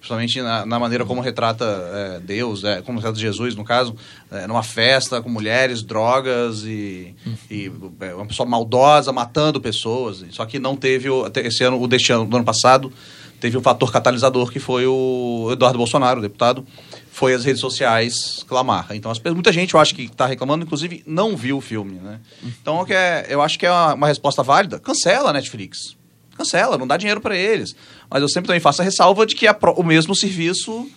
Principalmente 0.03 0.43
na, 0.43 0.67
na 0.67 0.81
maneira 0.81 1.05
como 1.05 1.21
retrata 1.21 1.65
é, 1.65 2.19
Deus, 2.19 2.65
é, 2.65 2.83
como 2.83 2.99
retrata 2.99 3.17
Jesus, 3.21 3.55
no 3.55 3.63
caso, 3.63 3.95
é, 4.33 4.49
numa 4.49 4.65
festa 4.65 5.23
com 5.23 5.29
mulheres, 5.29 5.81
drogas 5.81 6.65
e, 6.65 7.15
e 7.49 7.71
é, 8.01 8.13
uma 8.13 8.27
pessoa 8.27 8.49
maldosa 8.49 9.13
matando 9.13 9.61
pessoas. 9.61 10.25
Só 10.31 10.45
que 10.45 10.59
não 10.59 10.75
teve, 10.75 11.09
o, 11.09 11.31
esse 11.37 11.63
ano, 11.63 11.81
o 11.81 11.87
deste 11.87 12.13
ano, 12.13 12.27
do 12.27 12.35
ano 12.37 12.45
passado, 12.45 12.93
teve 13.39 13.57
um 13.57 13.63
fator 13.63 13.93
catalisador 13.93 14.51
que 14.51 14.59
foi 14.59 14.89
o 14.89 15.51
Eduardo 15.53 15.79
Bolsonaro, 15.79 16.19
o 16.19 16.23
deputado, 16.23 16.67
foi 17.13 17.33
as 17.33 17.45
redes 17.45 17.61
sociais 17.61 18.45
clamar. 18.49 18.89
Então, 18.91 19.09
as, 19.09 19.21
muita 19.21 19.53
gente, 19.53 19.75
eu 19.75 19.79
acho 19.79 19.95
que 19.95 20.03
está 20.03 20.27
reclamando, 20.27 20.65
inclusive, 20.65 21.05
não 21.07 21.37
viu 21.37 21.59
o 21.59 21.61
filme, 21.61 22.01
né? 22.01 22.19
Então, 22.43 22.85
o 22.85 22.93
é- 22.93 23.27
eu 23.29 23.41
acho 23.41 23.57
que 23.57 23.67
é 23.67 23.71
uma 23.71 24.09
resposta 24.09 24.43
válida. 24.43 24.81
Cancela 24.81 25.31
a 25.31 25.33
Netflix. 25.33 25.97
Cancela, 26.37 26.77
não 26.79 26.87
dá 26.87 26.97
dinheiro 26.97 27.21
para 27.21 27.37
eles. 27.37 27.75
Mas 28.11 28.23
eu 28.23 28.29
sempre 28.29 28.47
também 28.49 28.61
faço 28.61 28.81
a 28.83 28.85
ressalva 28.85 29.25
de 29.27 29.35
que 29.35 29.47
a 29.47 29.57
o 29.77 29.83
mesmo 29.83 30.15
serviço 30.17 30.89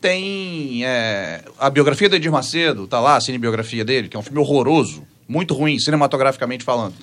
tem 0.00 0.84
é, 0.84 1.42
a 1.58 1.70
biografia 1.70 2.08
do 2.08 2.16
Edir 2.16 2.30
Macedo, 2.30 2.86
tá 2.86 3.00
lá, 3.00 3.16
a 3.16 3.20
cinebiografia 3.20 3.84
dele, 3.84 4.08
que 4.08 4.16
é 4.16 4.20
um 4.20 4.22
filme 4.22 4.38
horroroso, 4.38 5.02
muito 5.26 5.54
ruim, 5.54 5.78
cinematograficamente 5.78 6.62
falando. 6.62 6.94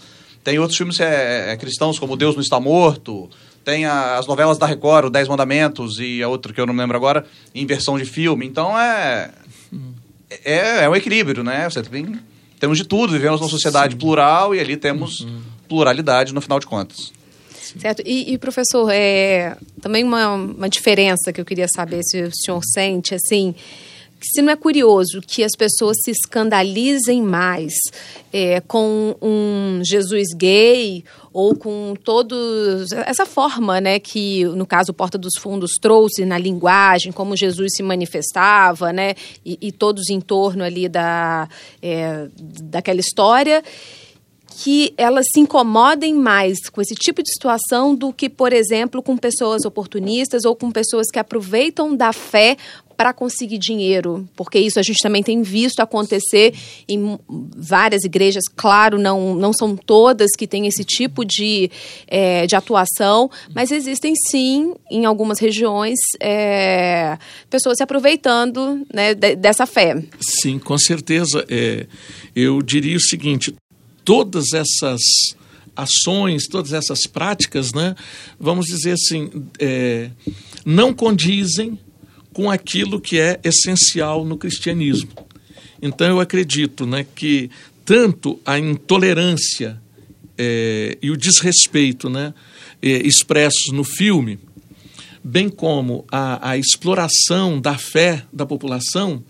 Tem 0.44 0.60
outros 0.60 0.78
filmes 0.78 1.00
é, 1.00 1.52
é, 1.52 1.58
cristãos, 1.58 1.98
como 2.00 2.16
Deus 2.16 2.36
não 2.36 2.42
está 2.42 2.60
morto. 2.60 3.30
Tem 3.64 3.86
a- 3.86 4.18
as 4.18 4.26
novelas 4.28 4.58
da 4.58 4.66
Record, 4.66 5.06
o 5.06 5.10
Dez 5.10 5.28
Mandamentos 5.28 6.00
e 6.00 6.22
a 6.24 6.28
outra 6.28 6.52
que 6.54 6.60
eu 6.62 6.66
não 6.66 6.74
me 6.74 6.80
lembro 6.80 6.98
agora, 6.98 7.26
em 7.54 7.66
versão 7.66 7.98
de 7.98 8.06
filme. 8.06 8.46
Então 8.46 8.78
é. 8.80 9.32
É, 10.44 10.84
é 10.86 10.90
um 10.90 10.96
equilíbrio, 10.96 11.44
né? 11.44 11.70
Você 11.70 11.82
tem, 11.84 12.20
temos 12.60 12.78
de 12.78 12.86
tudo, 12.86 13.14
vivemos 13.14 13.40
numa 13.42 13.50
sociedade 13.50 13.96
plural 13.96 14.56
e 14.56 14.60
ali 14.60 14.78
temos 14.78 15.28
pluralidade 15.68 16.34
no 16.34 16.42
final 16.42 16.60
de 16.60 16.66
contas. 16.68 17.12
Certo. 17.80 18.02
E, 18.06 18.34
e, 18.34 18.38
professor, 18.38 18.90
é, 18.92 19.56
também 19.82 20.04
uma, 20.04 20.34
uma 20.34 20.70
diferença 20.70 21.32
que 21.32 21.40
eu 21.40 21.46
queria 21.46 21.68
saber 21.74 22.02
se 22.04 22.22
o 22.24 22.32
senhor 22.34 22.62
sente, 22.64 23.16
assim, 23.16 23.56
se 24.22 24.42
não 24.42 24.52
é 24.52 24.56
curioso 24.56 25.22
que 25.22 25.44
as 25.44 25.54
pessoas 25.58 25.98
se 26.04 26.12
escandalizem 26.12 27.22
mais 27.22 27.74
é, 28.32 28.62
com 28.62 29.16
um 29.22 29.82
Jesus 29.84 30.28
gay 30.36 31.04
ou 31.34 31.56
com 31.56 31.96
todos 32.04 32.92
essa 32.92 33.26
forma, 33.26 33.82
né, 33.82 34.00
que 34.00 34.44
no 34.46 34.66
caso 34.66 34.94
Porta 34.94 35.18
dos 35.18 35.34
Fundos 35.40 35.72
trouxe 35.82 36.26
na 36.26 36.38
linguagem, 36.38 37.12
como 37.12 37.36
Jesus 37.36 37.72
se 37.76 37.82
manifestava, 37.82 38.94
né, 38.94 39.16
e, 39.46 39.58
e 39.60 39.72
todos 39.72 40.10
em 40.10 40.22
torno 40.22 40.64
ali 40.64 40.88
da 40.88 41.48
é, 41.82 42.28
daquela 42.36 43.00
história 43.00 43.64
que 44.64 44.94
elas 44.96 45.26
se 45.34 45.40
incomodem 45.40 46.14
mais 46.14 46.70
com 46.72 46.82
esse 46.82 46.94
tipo 46.94 47.24
de 47.24 47.32
situação 47.32 47.96
do 47.96 48.14
que, 48.14 48.30
por 48.30 48.54
exemplo, 48.54 49.02
com 49.02 49.18
pessoas 49.18 49.66
oportunistas 49.66 50.46
ou 50.46 50.56
com 50.56 50.70
pessoas 50.70 51.08
que 51.12 51.18
aproveitam 51.18 51.96
da 51.96 52.14
fé 52.14 52.58
para 52.96 53.12
conseguir 53.12 53.58
dinheiro, 53.58 54.30
porque 54.36 54.60
isso 54.60 54.80
a 54.80 54.84
gente 54.84 55.00
também 55.02 55.24
tem 55.24 55.42
visto 55.42 55.80
acontecer 55.80 56.54
em 56.88 57.18
várias 57.58 58.04
igrejas. 58.04 58.44
Claro, 58.56 59.00
não, 59.00 59.34
não 59.34 59.52
são 59.52 59.76
todas 59.76 60.30
que 60.38 60.46
têm 60.46 60.68
esse 60.68 60.84
tipo 60.84 61.26
de, 61.26 61.72
é, 62.06 62.46
de 62.46 62.56
atuação, 62.56 63.32
mas 63.56 63.72
existem 63.72 64.14
sim, 64.16 64.76
em 64.92 65.06
algumas 65.06 65.40
regiões, 65.40 65.98
é, 66.20 67.18
pessoas 67.50 67.78
se 67.78 67.84
aproveitando 67.84 68.86
né, 68.94 69.16
de, 69.16 69.36
dessa 69.36 69.66
fé. 69.66 70.04
Sim, 70.20 70.60
com 70.60 70.78
certeza. 70.78 71.44
É, 71.50 71.88
eu 72.36 72.62
diria 72.62 72.98
o 72.98 73.02
seguinte: 73.02 73.56
todas 74.12 74.52
essas 74.52 75.00
ações, 75.74 76.46
todas 76.46 76.74
essas 76.74 77.08
práticas, 77.08 77.72
né, 77.72 77.96
vamos 78.38 78.66
dizer 78.66 78.92
assim, 78.92 79.32
é, 79.58 80.12
não 80.66 80.94
condizem 80.94 81.80
com 82.34 82.52
aquilo 82.52 83.00
que 83.00 83.18
é 83.18 83.40
essencial 83.42 84.26
no 84.26 84.36
cristianismo. 84.36 85.12
Então 85.82 86.06
eu 86.06 86.20
acredito 86.20 86.86
né, 86.86 87.06
que 87.16 87.50
tanto 87.86 88.38
a 88.46 88.60
intolerância 88.60 89.82
é, 90.38 90.98
e 91.02 91.10
o 91.10 91.16
desrespeito 91.16 92.10
né, 92.10 92.34
é, 92.82 92.90
expressos 93.08 93.72
no 93.72 93.86
filme, 93.86 94.40
bem 95.24 95.48
como 95.48 96.04
a, 96.12 96.50
a 96.50 96.58
exploração 96.58 97.62
da 97.62 97.78
fé 97.78 98.26
da 98.34 98.46
população, 98.46 99.24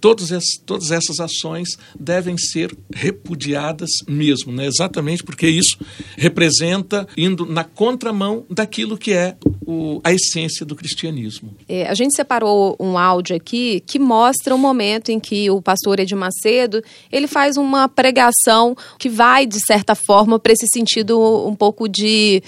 todas 0.00 0.30
todas 0.64 0.90
essas 0.90 1.20
ações 1.20 1.68
devem 1.98 2.36
ser 2.36 2.76
repudiadas 2.92 3.90
mesmo, 4.06 4.52
né? 4.52 4.66
exatamente 4.66 5.22
porque 5.22 5.48
isso 5.48 5.78
representa 6.16 7.06
indo 7.16 7.46
na 7.46 7.64
contramão 7.64 8.44
daquilo 8.50 8.96
que 8.98 9.12
é 9.12 9.36
o, 9.66 10.00
a 10.04 10.12
essência 10.12 10.64
do 10.64 10.76
cristianismo. 10.76 11.54
É, 11.68 11.86
a 11.88 11.94
gente 11.94 12.14
separou 12.14 12.76
um 12.78 12.96
áudio 12.96 13.36
aqui 13.36 13.82
que 13.86 13.98
mostra 13.98 14.54
o 14.54 14.58
momento 14.58 15.10
em 15.10 15.18
que 15.18 15.50
o 15.50 15.60
pastor 15.60 15.98
Edir 15.98 16.16
Macedo 16.16 16.82
ele 17.10 17.26
faz 17.26 17.56
uma 17.56 17.88
pregação 17.88 18.76
que 18.98 19.08
vai, 19.08 19.46
de 19.46 19.58
certa 19.66 19.94
forma, 19.94 20.38
para 20.38 20.52
esse 20.52 20.66
sentido 20.72 21.18
um 21.46 21.54
pouco 21.54 21.88
de 21.88 22.42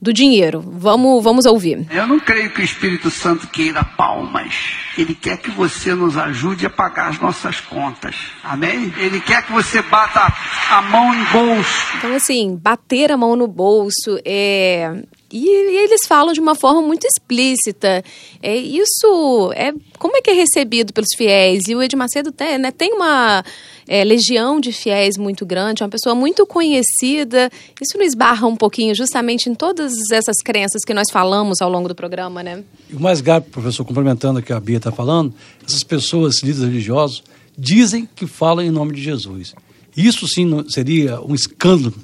do 0.00 0.12
dinheiro. 0.12 0.60
Vamos, 0.60 1.22
vamos 1.22 1.46
ouvir. 1.46 1.86
Eu 1.90 2.06
não 2.06 2.20
creio 2.20 2.50
que 2.50 2.60
o 2.60 2.64
Espírito 2.64 3.10
Santo 3.10 3.48
queira 3.48 3.82
palmas. 3.82 4.54
Ele 4.96 5.14
quer 5.14 5.38
que 5.38 5.50
você 5.50 5.94
nos 5.94 6.16
ajude 6.16 6.66
a 6.66 6.70
pagar 6.70 7.08
as 7.08 7.20
nossas 7.20 7.60
contas. 7.60 8.14
Amém? 8.42 8.92
Ele 8.98 9.20
quer 9.20 9.44
que 9.44 9.52
você 9.52 9.82
bata 9.82 10.32
a 10.70 10.82
mão 10.82 11.14
em 11.14 11.24
bolso. 11.24 11.96
Então, 11.98 12.14
assim, 12.14 12.56
bater 12.56 13.10
a 13.10 13.16
mão 13.16 13.36
no 13.36 13.46
bolso 13.46 14.18
é. 14.24 15.02
E, 15.30 15.44
e 15.44 15.76
eles 15.84 16.06
falam 16.06 16.32
de 16.32 16.40
uma 16.40 16.54
forma 16.54 16.80
muito 16.80 17.04
explícita. 17.06 18.02
É, 18.42 18.54
isso 18.56 19.52
é. 19.54 19.72
Como 19.98 20.16
é 20.16 20.20
que 20.20 20.30
é 20.30 20.34
recebido 20.34 20.92
pelos 20.92 21.14
fiéis? 21.16 21.66
E 21.68 21.74
o 21.74 21.82
Ed 21.82 21.96
Macedo 21.96 22.30
tem, 22.30 22.58
né, 22.58 22.70
tem 22.70 22.92
uma 22.92 23.42
é, 23.88 24.02
legião 24.04 24.60
de 24.60 24.72
fiéis 24.72 25.16
muito 25.16 25.46
grande, 25.46 25.82
uma 25.82 25.88
pessoa 25.88 26.14
muito 26.14 26.46
conhecida. 26.46 27.50
Isso 27.80 27.96
não 27.96 28.04
esbarra 28.04 28.46
um 28.46 28.56
pouquinho 28.56 28.94
justamente 28.94 29.48
em 29.48 29.54
todas 29.54 29.92
essas 30.12 30.36
crenças 30.38 30.82
que 30.84 30.92
nós 30.92 31.06
falamos 31.12 31.60
ao 31.60 31.70
longo 31.70 31.88
do 31.88 31.94
programa, 31.94 32.42
né? 32.42 32.64
E 32.90 32.94
o 32.94 33.00
mais 33.00 33.20
grave, 33.20 33.46
professor, 33.50 33.84
complementando 33.84 34.40
o 34.40 34.42
que 34.42 34.52
a 34.52 34.60
Bia 34.60 34.78
está 34.78 34.90
falando, 34.90 35.32
essas 35.66 35.82
pessoas, 35.82 36.42
líderes 36.42 36.68
religiosos, 36.68 37.22
dizem 37.56 38.08
que 38.14 38.26
falam 38.26 38.64
em 38.64 38.70
nome 38.70 38.94
de 38.94 39.02
Jesus. 39.02 39.54
Isso 39.96 40.26
sim 40.28 40.46
seria 40.68 41.20
um 41.20 41.34
escândalo 41.34 41.94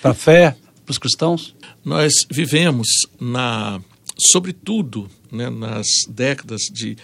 para 0.00 0.10
a 0.10 0.14
fé, 0.14 0.56
para 0.84 0.92
os 0.92 0.98
cristãos? 0.98 1.54
Nós 1.84 2.12
vivemos, 2.30 2.86
na, 3.18 3.80
sobretudo 4.18 5.08
né, 5.30 5.48
nas 5.48 5.86
décadas 6.08 6.62
de 6.70 6.96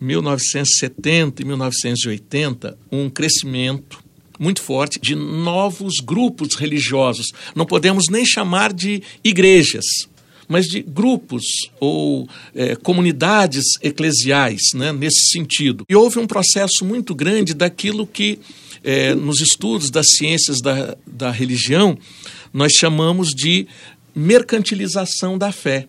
1970 0.00 1.42
e 1.42 1.44
1980, 1.44 2.78
um 2.90 3.08
crescimento 3.08 4.04
muito 4.38 4.62
forte 4.62 5.00
de 5.00 5.14
novos 5.14 5.94
grupos 6.04 6.54
religiosos. 6.54 7.26
Não 7.54 7.64
podemos 7.64 8.08
nem 8.10 8.24
chamar 8.24 8.72
de 8.72 9.02
igrejas, 9.24 9.84
mas 10.48 10.66
de 10.66 10.82
grupos 10.82 11.42
ou 11.80 12.28
eh, 12.54 12.76
comunidades 12.76 13.64
eclesiais, 13.82 14.60
né, 14.74 14.92
nesse 14.92 15.30
sentido. 15.32 15.84
E 15.88 15.96
houve 15.96 16.18
um 16.18 16.26
processo 16.26 16.84
muito 16.84 17.14
grande 17.14 17.54
daquilo 17.54 18.06
que, 18.06 18.38
eh, 18.84 19.14
nos 19.14 19.40
estudos 19.40 19.90
das 19.90 20.06
ciências 20.16 20.60
da, 20.60 20.96
da 21.06 21.30
religião, 21.30 21.98
nós 22.52 22.72
chamamos 22.72 23.30
de 23.30 23.66
mercantilização 24.14 25.36
da 25.36 25.50
fé. 25.50 25.88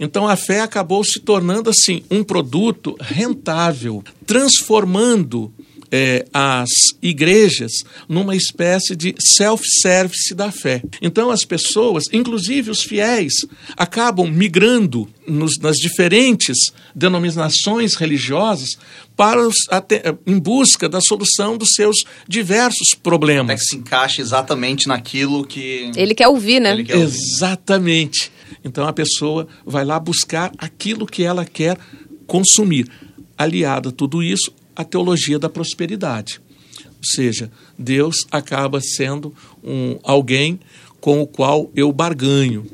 Então 0.00 0.26
a 0.26 0.34
fé 0.34 0.60
acabou 0.60 1.04
se 1.04 1.20
tornando 1.20 1.68
assim 1.68 2.02
um 2.10 2.24
produto 2.24 2.96
rentável, 2.98 4.02
transformando 4.26 5.52
é, 5.90 6.24
as 6.32 6.68
igrejas 7.02 7.72
numa 8.08 8.36
espécie 8.36 8.94
de 8.94 9.14
self-service 9.18 10.34
da 10.34 10.52
fé. 10.52 10.82
Então, 11.02 11.30
as 11.30 11.44
pessoas, 11.44 12.04
inclusive 12.12 12.70
os 12.70 12.82
fiéis, 12.82 13.32
acabam 13.76 14.30
migrando 14.30 15.08
nos, 15.26 15.58
nas 15.58 15.76
diferentes 15.76 16.56
denominações 16.94 17.94
religiosas 17.94 18.70
para 19.16 19.46
os, 19.46 19.56
até, 19.68 20.14
em 20.26 20.38
busca 20.38 20.88
da 20.88 21.00
solução 21.00 21.58
dos 21.58 21.70
seus 21.74 22.04
diversos 22.28 22.90
Até 22.92 23.02
problemas. 23.02 23.60
que 23.60 23.66
se 23.66 23.76
encaixe 23.76 24.22
exatamente 24.22 24.86
naquilo 24.86 25.44
que. 25.44 25.90
Ele 25.96 26.14
quer 26.14 26.28
ouvir, 26.28 26.60
né? 26.60 26.82
Quer 26.82 26.96
ouvir. 26.96 27.18
Exatamente. 27.18 28.30
Então 28.64 28.86
a 28.86 28.92
pessoa 28.92 29.46
vai 29.64 29.84
lá 29.84 29.98
buscar 29.98 30.52
aquilo 30.58 31.06
que 31.06 31.22
ela 31.22 31.44
quer 31.44 31.78
consumir. 32.26 32.88
Aliado 33.36 33.88
a 33.88 33.92
tudo 33.92 34.22
isso, 34.22 34.52
a 34.76 34.84
teologia 34.84 35.38
da 35.38 35.48
prosperidade. 35.48 36.40
Ou 36.86 37.04
seja, 37.04 37.50
Deus 37.78 38.26
acaba 38.30 38.80
sendo 38.80 39.34
um, 39.64 39.98
alguém 40.02 40.60
com 41.00 41.22
o 41.22 41.26
qual 41.26 41.70
eu 41.74 41.90
barganho. 41.92 42.66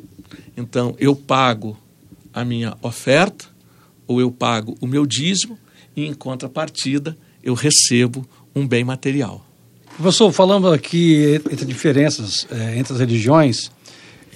Então, 0.56 0.96
eu 0.98 1.14
pago 1.14 1.78
a 2.34 2.44
minha 2.44 2.76
oferta, 2.82 3.46
ou 4.06 4.20
eu 4.20 4.30
pago 4.30 4.76
o 4.80 4.86
meu 4.86 5.06
dízimo, 5.06 5.58
e 5.96 6.04
em 6.04 6.12
contrapartida, 6.12 7.16
eu 7.42 7.54
recebo 7.54 8.26
um 8.54 8.66
bem 8.66 8.84
material. 8.84 9.44
Professor, 9.96 10.30
falando 10.32 10.68
aqui 10.70 11.40
entre 11.50 11.64
diferenças 11.64 12.46
eh, 12.50 12.78
entre 12.78 12.92
as 12.92 13.00
religiões, 13.00 13.70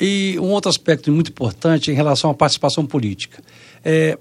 e 0.01 0.37
um 0.41 0.47
outro 0.51 0.71
aspecto 0.71 1.11
muito 1.13 1.31
importante 1.31 1.91
em 1.91 1.95
relação 1.95 2.31
à 2.31 2.35
participação 2.35 2.87
política. 2.87 3.43
É, 3.85 4.17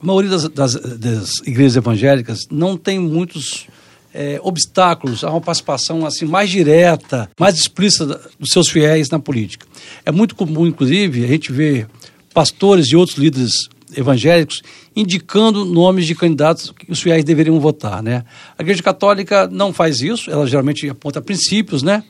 a 0.00 0.06
maioria 0.06 0.30
das, 0.30 0.48
das- 0.48 0.74
das 0.98 1.30
igrejas 1.46 1.76
evangélicas 1.76 2.40
não 2.50 2.76
tem 2.76 2.98
muitos 2.98 3.66
eh, 4.12 4.40
obstáculos 4.42 5.22
a 5.22 5.30
uma 5.30 5.40
participação 5.40 6.04
assim 6.04 6.24
mais 6.24 6.50
direta, 6.50 7.30
mais 7.38 7.54
explícita 7.56 8.20
dos 8.38 8.50
seus 8.50 8.68
fiéis 8.68 9.08
na 9.08 9.18
política. 9.20 9.66
É 10.04 10.10
muito 10.10 10.34
comum, 10.34 10.66
inclusive, 10.66 11.24
a 11.24 11.28
gente 11.28 11.52
ver 11.52 11.86
pastores 12.34 12.88
e 12.88 12.96
outros 12.96 13.18
líderes 13.18 13.52
evangélicos 13.96 14.62
indicando 14.96 15.64
nomes 15.64 16.06
de 16.06 16.14
candidatos 16.14 16.72
que 16.76 16.90
os 16.90 17.00
fiéis 17.00 17.22
deveriam 17.24 17.58
votar, 17.60 18.02
né? 18.02 18.24
A 18.58 18.62
Igreja 18.62 18.82
Católica 18.82 19.46
não 19.48 19.72
faz 19.72 20.00
isso, 20.00 20.30
ela 20.30 20.46
geralmente 20.46 20.88
aponta 20.88 21.20
princípios, 21.20 21.82
né? 21.82 22.02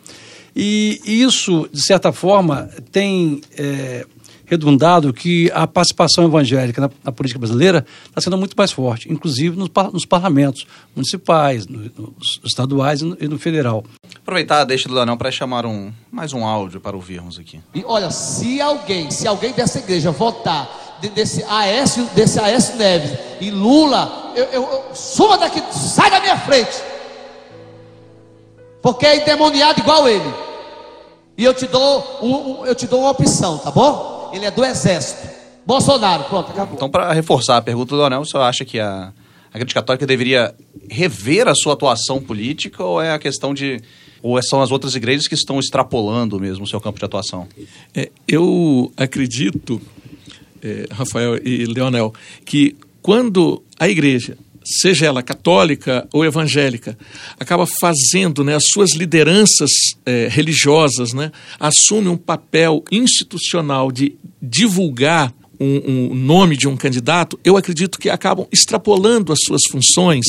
E 0.55 1.01
isso, 1.05 1.68
de 1.72 1.82
certa 1.84 2.12
forma, 2.12 2.68
tem 2.90 3.40
é, 3.57 4.05
redundado 4.46 5.12
que 5.12 5.51
a 5.55 5.64
participação 5.66 6.24
evangélica 6.24 6.80
na, 6.80 6.90
na 7.05 7.12
política 7.12 7.38
brasileira 7.38 7.86
está 8.09 8.20
sendo 8.20 8.36
muito 8.36 8.55
mais 8.57 8.72
forte, 8.72 9.11
inclusive 9.12 9.57
nos, 9.57 9.68
nos 9.92 10.05
parlamentos 10.05 10.66
municipais, 10.94 11.66
no- 11.68 11.90
nos 11.96 12.40
estaduais 12.44 13.01
e 13.01 13.05
no, 13.05 13.16
e 13.20 13.28
no 13.28 13.38
federal. 13.38 13.84
Aproveitar, 14.16 14.64
deixa 14.64 14.88
do 14.88 14.94
Leonel 14.94 15.16
para 15.16 15.30
chamar 15.30 15.64
um, 15.64 15.92
mais 16.11 16.32
um 16.32 16.44
áudio 16.44 16.80
para 16.80 16.96
ouvirmos 16.96 17.38
aqui. 17.38 17.61
E 17.74 17.84
olha, 17.86 18.11
se 18.11 18.61
alguém, 18.61 19.11
se 19.11 19.26
alguém 19.28 19.53
dessa 19.53 19.78
igreja 19.78 20.11
votar 20.11 20.98
de- 21.01 21.11
desse 21.11 21.44
Aécio, 21.44 22.05
desse 22.14 22.40
Aécio 22.40 22.76
Neves 22.76 23.12
e 23.40 23.51
Lula, 23.53 24.32
eu, 24.34 24.44
eu, 24.46 24.62
eu 24.62 24.94
suma 24.94 25.38
daqui, 25.38 25.62
sai 25.72 26.11
da 26.11 26.20
minha 26.20 26.36
frente. 26.38 26.70
Porque 28.82 29.06
é 29.06 29.16
endemoniado 29.22 29.80
igual 29.80 30.08
ele. 30.08 30.32
E 31.36 31.44
eu 31.44 31.54
te 31.54 31.66
dou, 31.66 32.18
um- 32.22 32.60
um- 32.62 32.66
eu 32.66 32.74
te 32.74 32.86
dou 32.86 33.00
uma 33.00 33.10
opção, 33.10 33.58
tá 33.58 33.70
bom? 33.70 34.30
Ele 34.34 34.44
é 34.44 34.50
do 34.50 34.64
exército. 34.64 35.28
Bolsonaro, 35.66 36.24
pronto, 36.24 36.50
acabou. 36.50 36.74
Então, 36.74 36.90
para 36.90 37.12
reforçar 37.12 37.58
a 37.58 37.62
pergunta 37.62 37.90
do 37.90 37.96
Leonel, 37.98 38.20
o 38.20 38.26
senhor 38.26 38.42
acha 38.42 38.64
que 38.64 38.78
a, 38.80 39.12
a 39.52 39.56
Igreja 39.56 39.74
Católica 39.74 40.06
deveria 40.06 40.54
rever 40.90 41.46
a 41.48 41.54
sua 41.54 41.74
atuação 41.74 42.20
política 42.20 42.82
ou 42.84 43.00
é 43.00 43.12
a 43.12 43.18
questão 43.18 43.52
de. 43.54 43.80
Ou 44.22 44.40
são 44.42 44.60
as 44.60 44.70
outras 44.70 44.94
igrejas 44.94 45.26
que 45.26 45.34
estão 45.34 45.58
extrapolando 45.58 46.38
mesmo 46.38 46.64
o 46.64 46.66
seu 46.66 46.78
campo 46.80 46.98
de 46.98 47.04
atuação? 47.06 47.46
É, 47.94 48.10
eu 48.28 48.92
acredito, 48.96 49.80
é, 50.62 50.86
Rafael 50.90 51.36
e 51.42 51.64
Leonel, 51.64 52.12
que 52.44 52.76
quando 53.00 53.62
a 53.78 53.88
igreja, 53.88 54.36
seja 54.64 55.06
ela 55.06 55.22
católica 55.22 56.06
ou 56.12 56.24
evangélica, 56.24 56.96
acaba 57.38 57.66
fazendo 57.66 58.44
né, 58.44 58.54
as 58.54 58.64
suas 58.72 58.94
lideranças 58.94 59.70
é, 60.04 60.28
religiosas, 60.30 61.12
né, 61.12 61.32
assume 61.58 62.08
um 62.08 62.16
papel 62.16 62.84
institucional 62.90 63.90
de 63.90 64.16
divulgar 64.40 65.32
um, 65.58 66.11
um 66.11 66.14
nome 66.14 66.56
de 66.56 66.66
um 66.66 66.76
candidato, 66.76 67.38
eu 67.44 67.56
acredito 67.56 67.98
que 67.98 68.08
acabam 68.08 68.46
extrapolando 68.50 69.32
as 69.32 69.40
suas 69.44 69.62
funções 69.70 70.26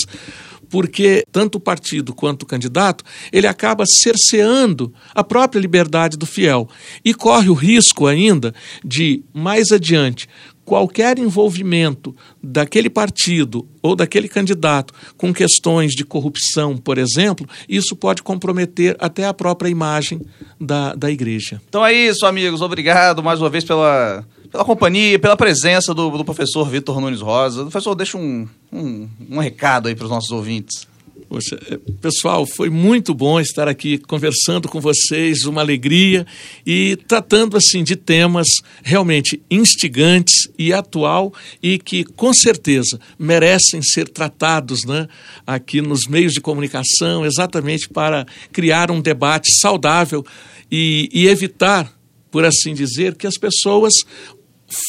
porque 0.71 1.25
tanto 1.31 1.57
o 1.57 1.59
partido 1.59 2.15
quanto 2.15 2.43
o 2.43 2.45
candidato, 2.45 3.03
ele 3.31 3.45
acaba 3.45 3.83
cerceando 3.85 4.91
a 5.13 5.21
própria 5.21 5.59
liberdade 5.59 6.17
do 6.17 6.25
fiel 6.25 6.67
e 7.03 7.13
corre 7.13 7.49
o 7.49 7.53
risco 7.53 8.07
ainda 8.07 8.55
de, 8.83 9.21
mais 9.33 9.69
adiante, 9.71 10.29
qualquer 10.65 11.17
envolvimento 11.19 12.15
daquele 12.41 12.89
partido 12.89 13.67
ou 13.81 13.95
daquele 13.95 14.27
candidato 14.27 14.93
com 15.17 15.33
questões 15.33 15.93
de 15.93 16.05
corrupção, 16.05 16.77
por 16.77 16.97
exemplo, 16.97 17.47
isso 17.67 17.95
pode 17.95 18.23
comprometer 18.23 18.95
até 18.99 19.25
a 19.25 19.33
própria 19.33 19.69
imagem 19.69 20.21
da, 20.59 20.93
da 20.95 21.09
igreja. 21.09 21.61
Então 21.67 21.85
é 21.85 21.93
isso, 21.93 22.25
amigos. 22.25 22.61
Obrigado 22.61 23.23
mais 23.23 23.41
uma 23.41 23.49
vez 23.49 23.63
pela, 23.63 24.23
pela 24.51 24.63
companhia, 24.63 25.17
pela 25.17 25.35
presença 25.35 25.93
do, 25.93 26.09
do 26.09 26.25
professor 26.25 26.69
Vitor 26.69 26.99
Nunes 27.01 27.21
Rosa. 27.21 27.63
Professor, 27.63 27.95
deixa 27.95 28.17
um, 28.17 28.47
um, 28.71 29.09
um 29.29 29.39
recado 29.39 29.87
aí 29.87 29.95
para 29.95 30.05
os 30.05 30.11
nossos 30.11 30.31
ouvintes. 30.31 30.90
Poxa, 31.31 31.57
é, 31.71 31.77
pessoal, 32.01 32.45
foi 32.45 32.69
muito 32.69 33.13
bom 33.13 33.39
estar 33.39 33.65
aqui 33.65 33.97
conversando 33.97 34.67
com 34.67 34.81
vocês, 34.81 35.45
uma 35.45 35.61
alegria 35.61 36.27
e 36.67 36.97
tratando 37.07 37.55
assim 37.55 37.85
de 37.85 37.95
temas 37.95 38.47
realmente 38.83 39.41
instigantes 39.49 40.49
e 40.59 40.73
atual 40.73 41.33
e 41.63 41.77
que 41.77 42.03
com 42.03 42.33
certeza 42.33 42.99
merecem 43.17 43.81
ser 43.81 44.09
tratados, 44.09 44.83
né, 44.83 45.07
aqui 45.47 45.81
nos 45.81 46.05
meios 46.05 46.33
de 46.33 46.41
comunicação, 46.41 47.25
exatamente 47.25 47.87
para 47.87 48.25
criar 48.51 48.91
um 48.91 48.99
debate 48.99 49.49
saudável 49.61 50.25
e, 50.69 51.09
e 51.13 51.29
evitar, 51.29 51.97
por 52.29 52.43
assim 52.43 52.73
dizer, 52.73 53.15
que 53.15 53.25
as 53.25 53.37
pessoas 53.37 53.93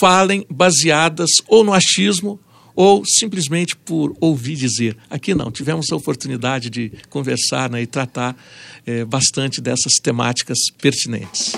falem 0.01 0.45
baseadas 0.51 1.30
ou 1.47 1.62
no 1.62 1.72
achismo 1.72 2.40
ou 2.75 3.05
simplesmente 3.05 3.77
por 3.77 4.14
ouvir 4.20 4.57
dizer. 4.57 4.97
Aqui 5.11 5.35
não, 5.35 5.51
tivemos 5.51 5.91
a 5.93 5.97
oportunidade 5.97 6.70
de 6.70 6.93
conversar 7.09 7.70
né, 7.70 7.83
e 7.83 7.87
tratar 7.87 8.37
eh, 8.87 9.05
bastante 9.05 9.61
dessas 9.61 9.93
temáticas 10.03 10.59
pertinentes. 10.81 11.53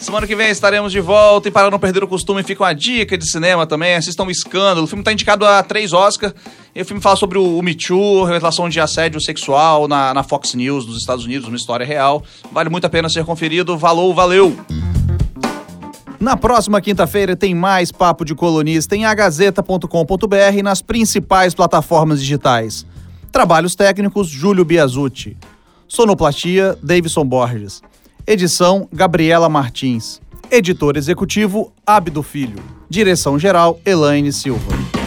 Semana 0.00 0.26
que 0.26 0.34
vem 0.34 0.48
estaremos 0.48 0.92
de 0.92 1.00
volta 1.00 1.48
e 1.48 1.50
para 1.50 1.70
não 1.70 1.78
perder 1.78 2.02
o 2.02 2.08
costume, 2.08 2.42
fica 2.42 2.64
uma 2.64 2.72
dica 2.72 3.18
de 3.18 3.30
cinema 3.30 3.66
também. 3.66 3.94
Assistam 3.94 4.24
o 4.24 4.30
Escândalo. 4.30 4.84
O 4.84 4.86
filme 4.86 5.02
está 5.02 5.12
indicado 5.12 5.44
a 5.44 5.62
três 5.62 5.92
Oscar. 5.92 6.32
E 6.74 6.80
o 6.80 6.84
filme 6.86 7.02
fala 7.02 7.16
sobre 7.16 7.36
o, 7.36 7.58
o 7.58 7.62
Me 7.62 7.74
Too, 7.74 8.24
revelação 8.24 8.66
de 8.70 8.80
assédio 8.80 9.20
sexual 9.20 9.86
na, 9.86 10.14
na 10.14 10.22
Fox 10.22 10.54
News 10.54 10.86
dos 10.86 10.96
Estados 10.96 11.26
Unidos, 11.26 11.46
uma 11.48 11.56
história 11.56 11.84
real. 11.84 12.24
Vale 12.50 12.70
muito 12.70 12.86
a 12.86 12.88
pena 12.88 13.10
ser 13.10 13.26
conferido. 13.26 13.76
Valeu, 13.76 14.14
valeu! 14.14 14.99
Na 16.20 16.36
próxima 16.36 16.82
quinta-feira 16.82 17.34
tem 17.34 17.54
mais 17.54 17.90
Papo 17.90 18.26
de 18.26 18.34
Colunista 18.34 18.94
em 18.94 19.06
agazeta.com.br 19.06 20.54
e 20.54 20.62
nas 20.62 20.82
principais 20.82 21.54
plataformas 21.54 22.20
digitais. 22.20 22.84
Trabalhos 23.32 23.74
técnicos, 23.74 24.28
Júlio 24.28 24.62
Biasucci. 24.62 25.34
Sonoplastia, 25.88 26.76
Davidson 26.82 27.24
Borges. 27.24 27.80
Edição, 28.26 28.86
Gabriela 28.92 29.48
Martins. 29.48 30.20
Editor 30.50 30.98
executivo, 30.98 31.72
Abdo 31.86 32.22
Filho. 32.22 32.62
Direção-geral, 32.90 33.80
Elaine 33.86 34.30
Silva. 34.30 34.99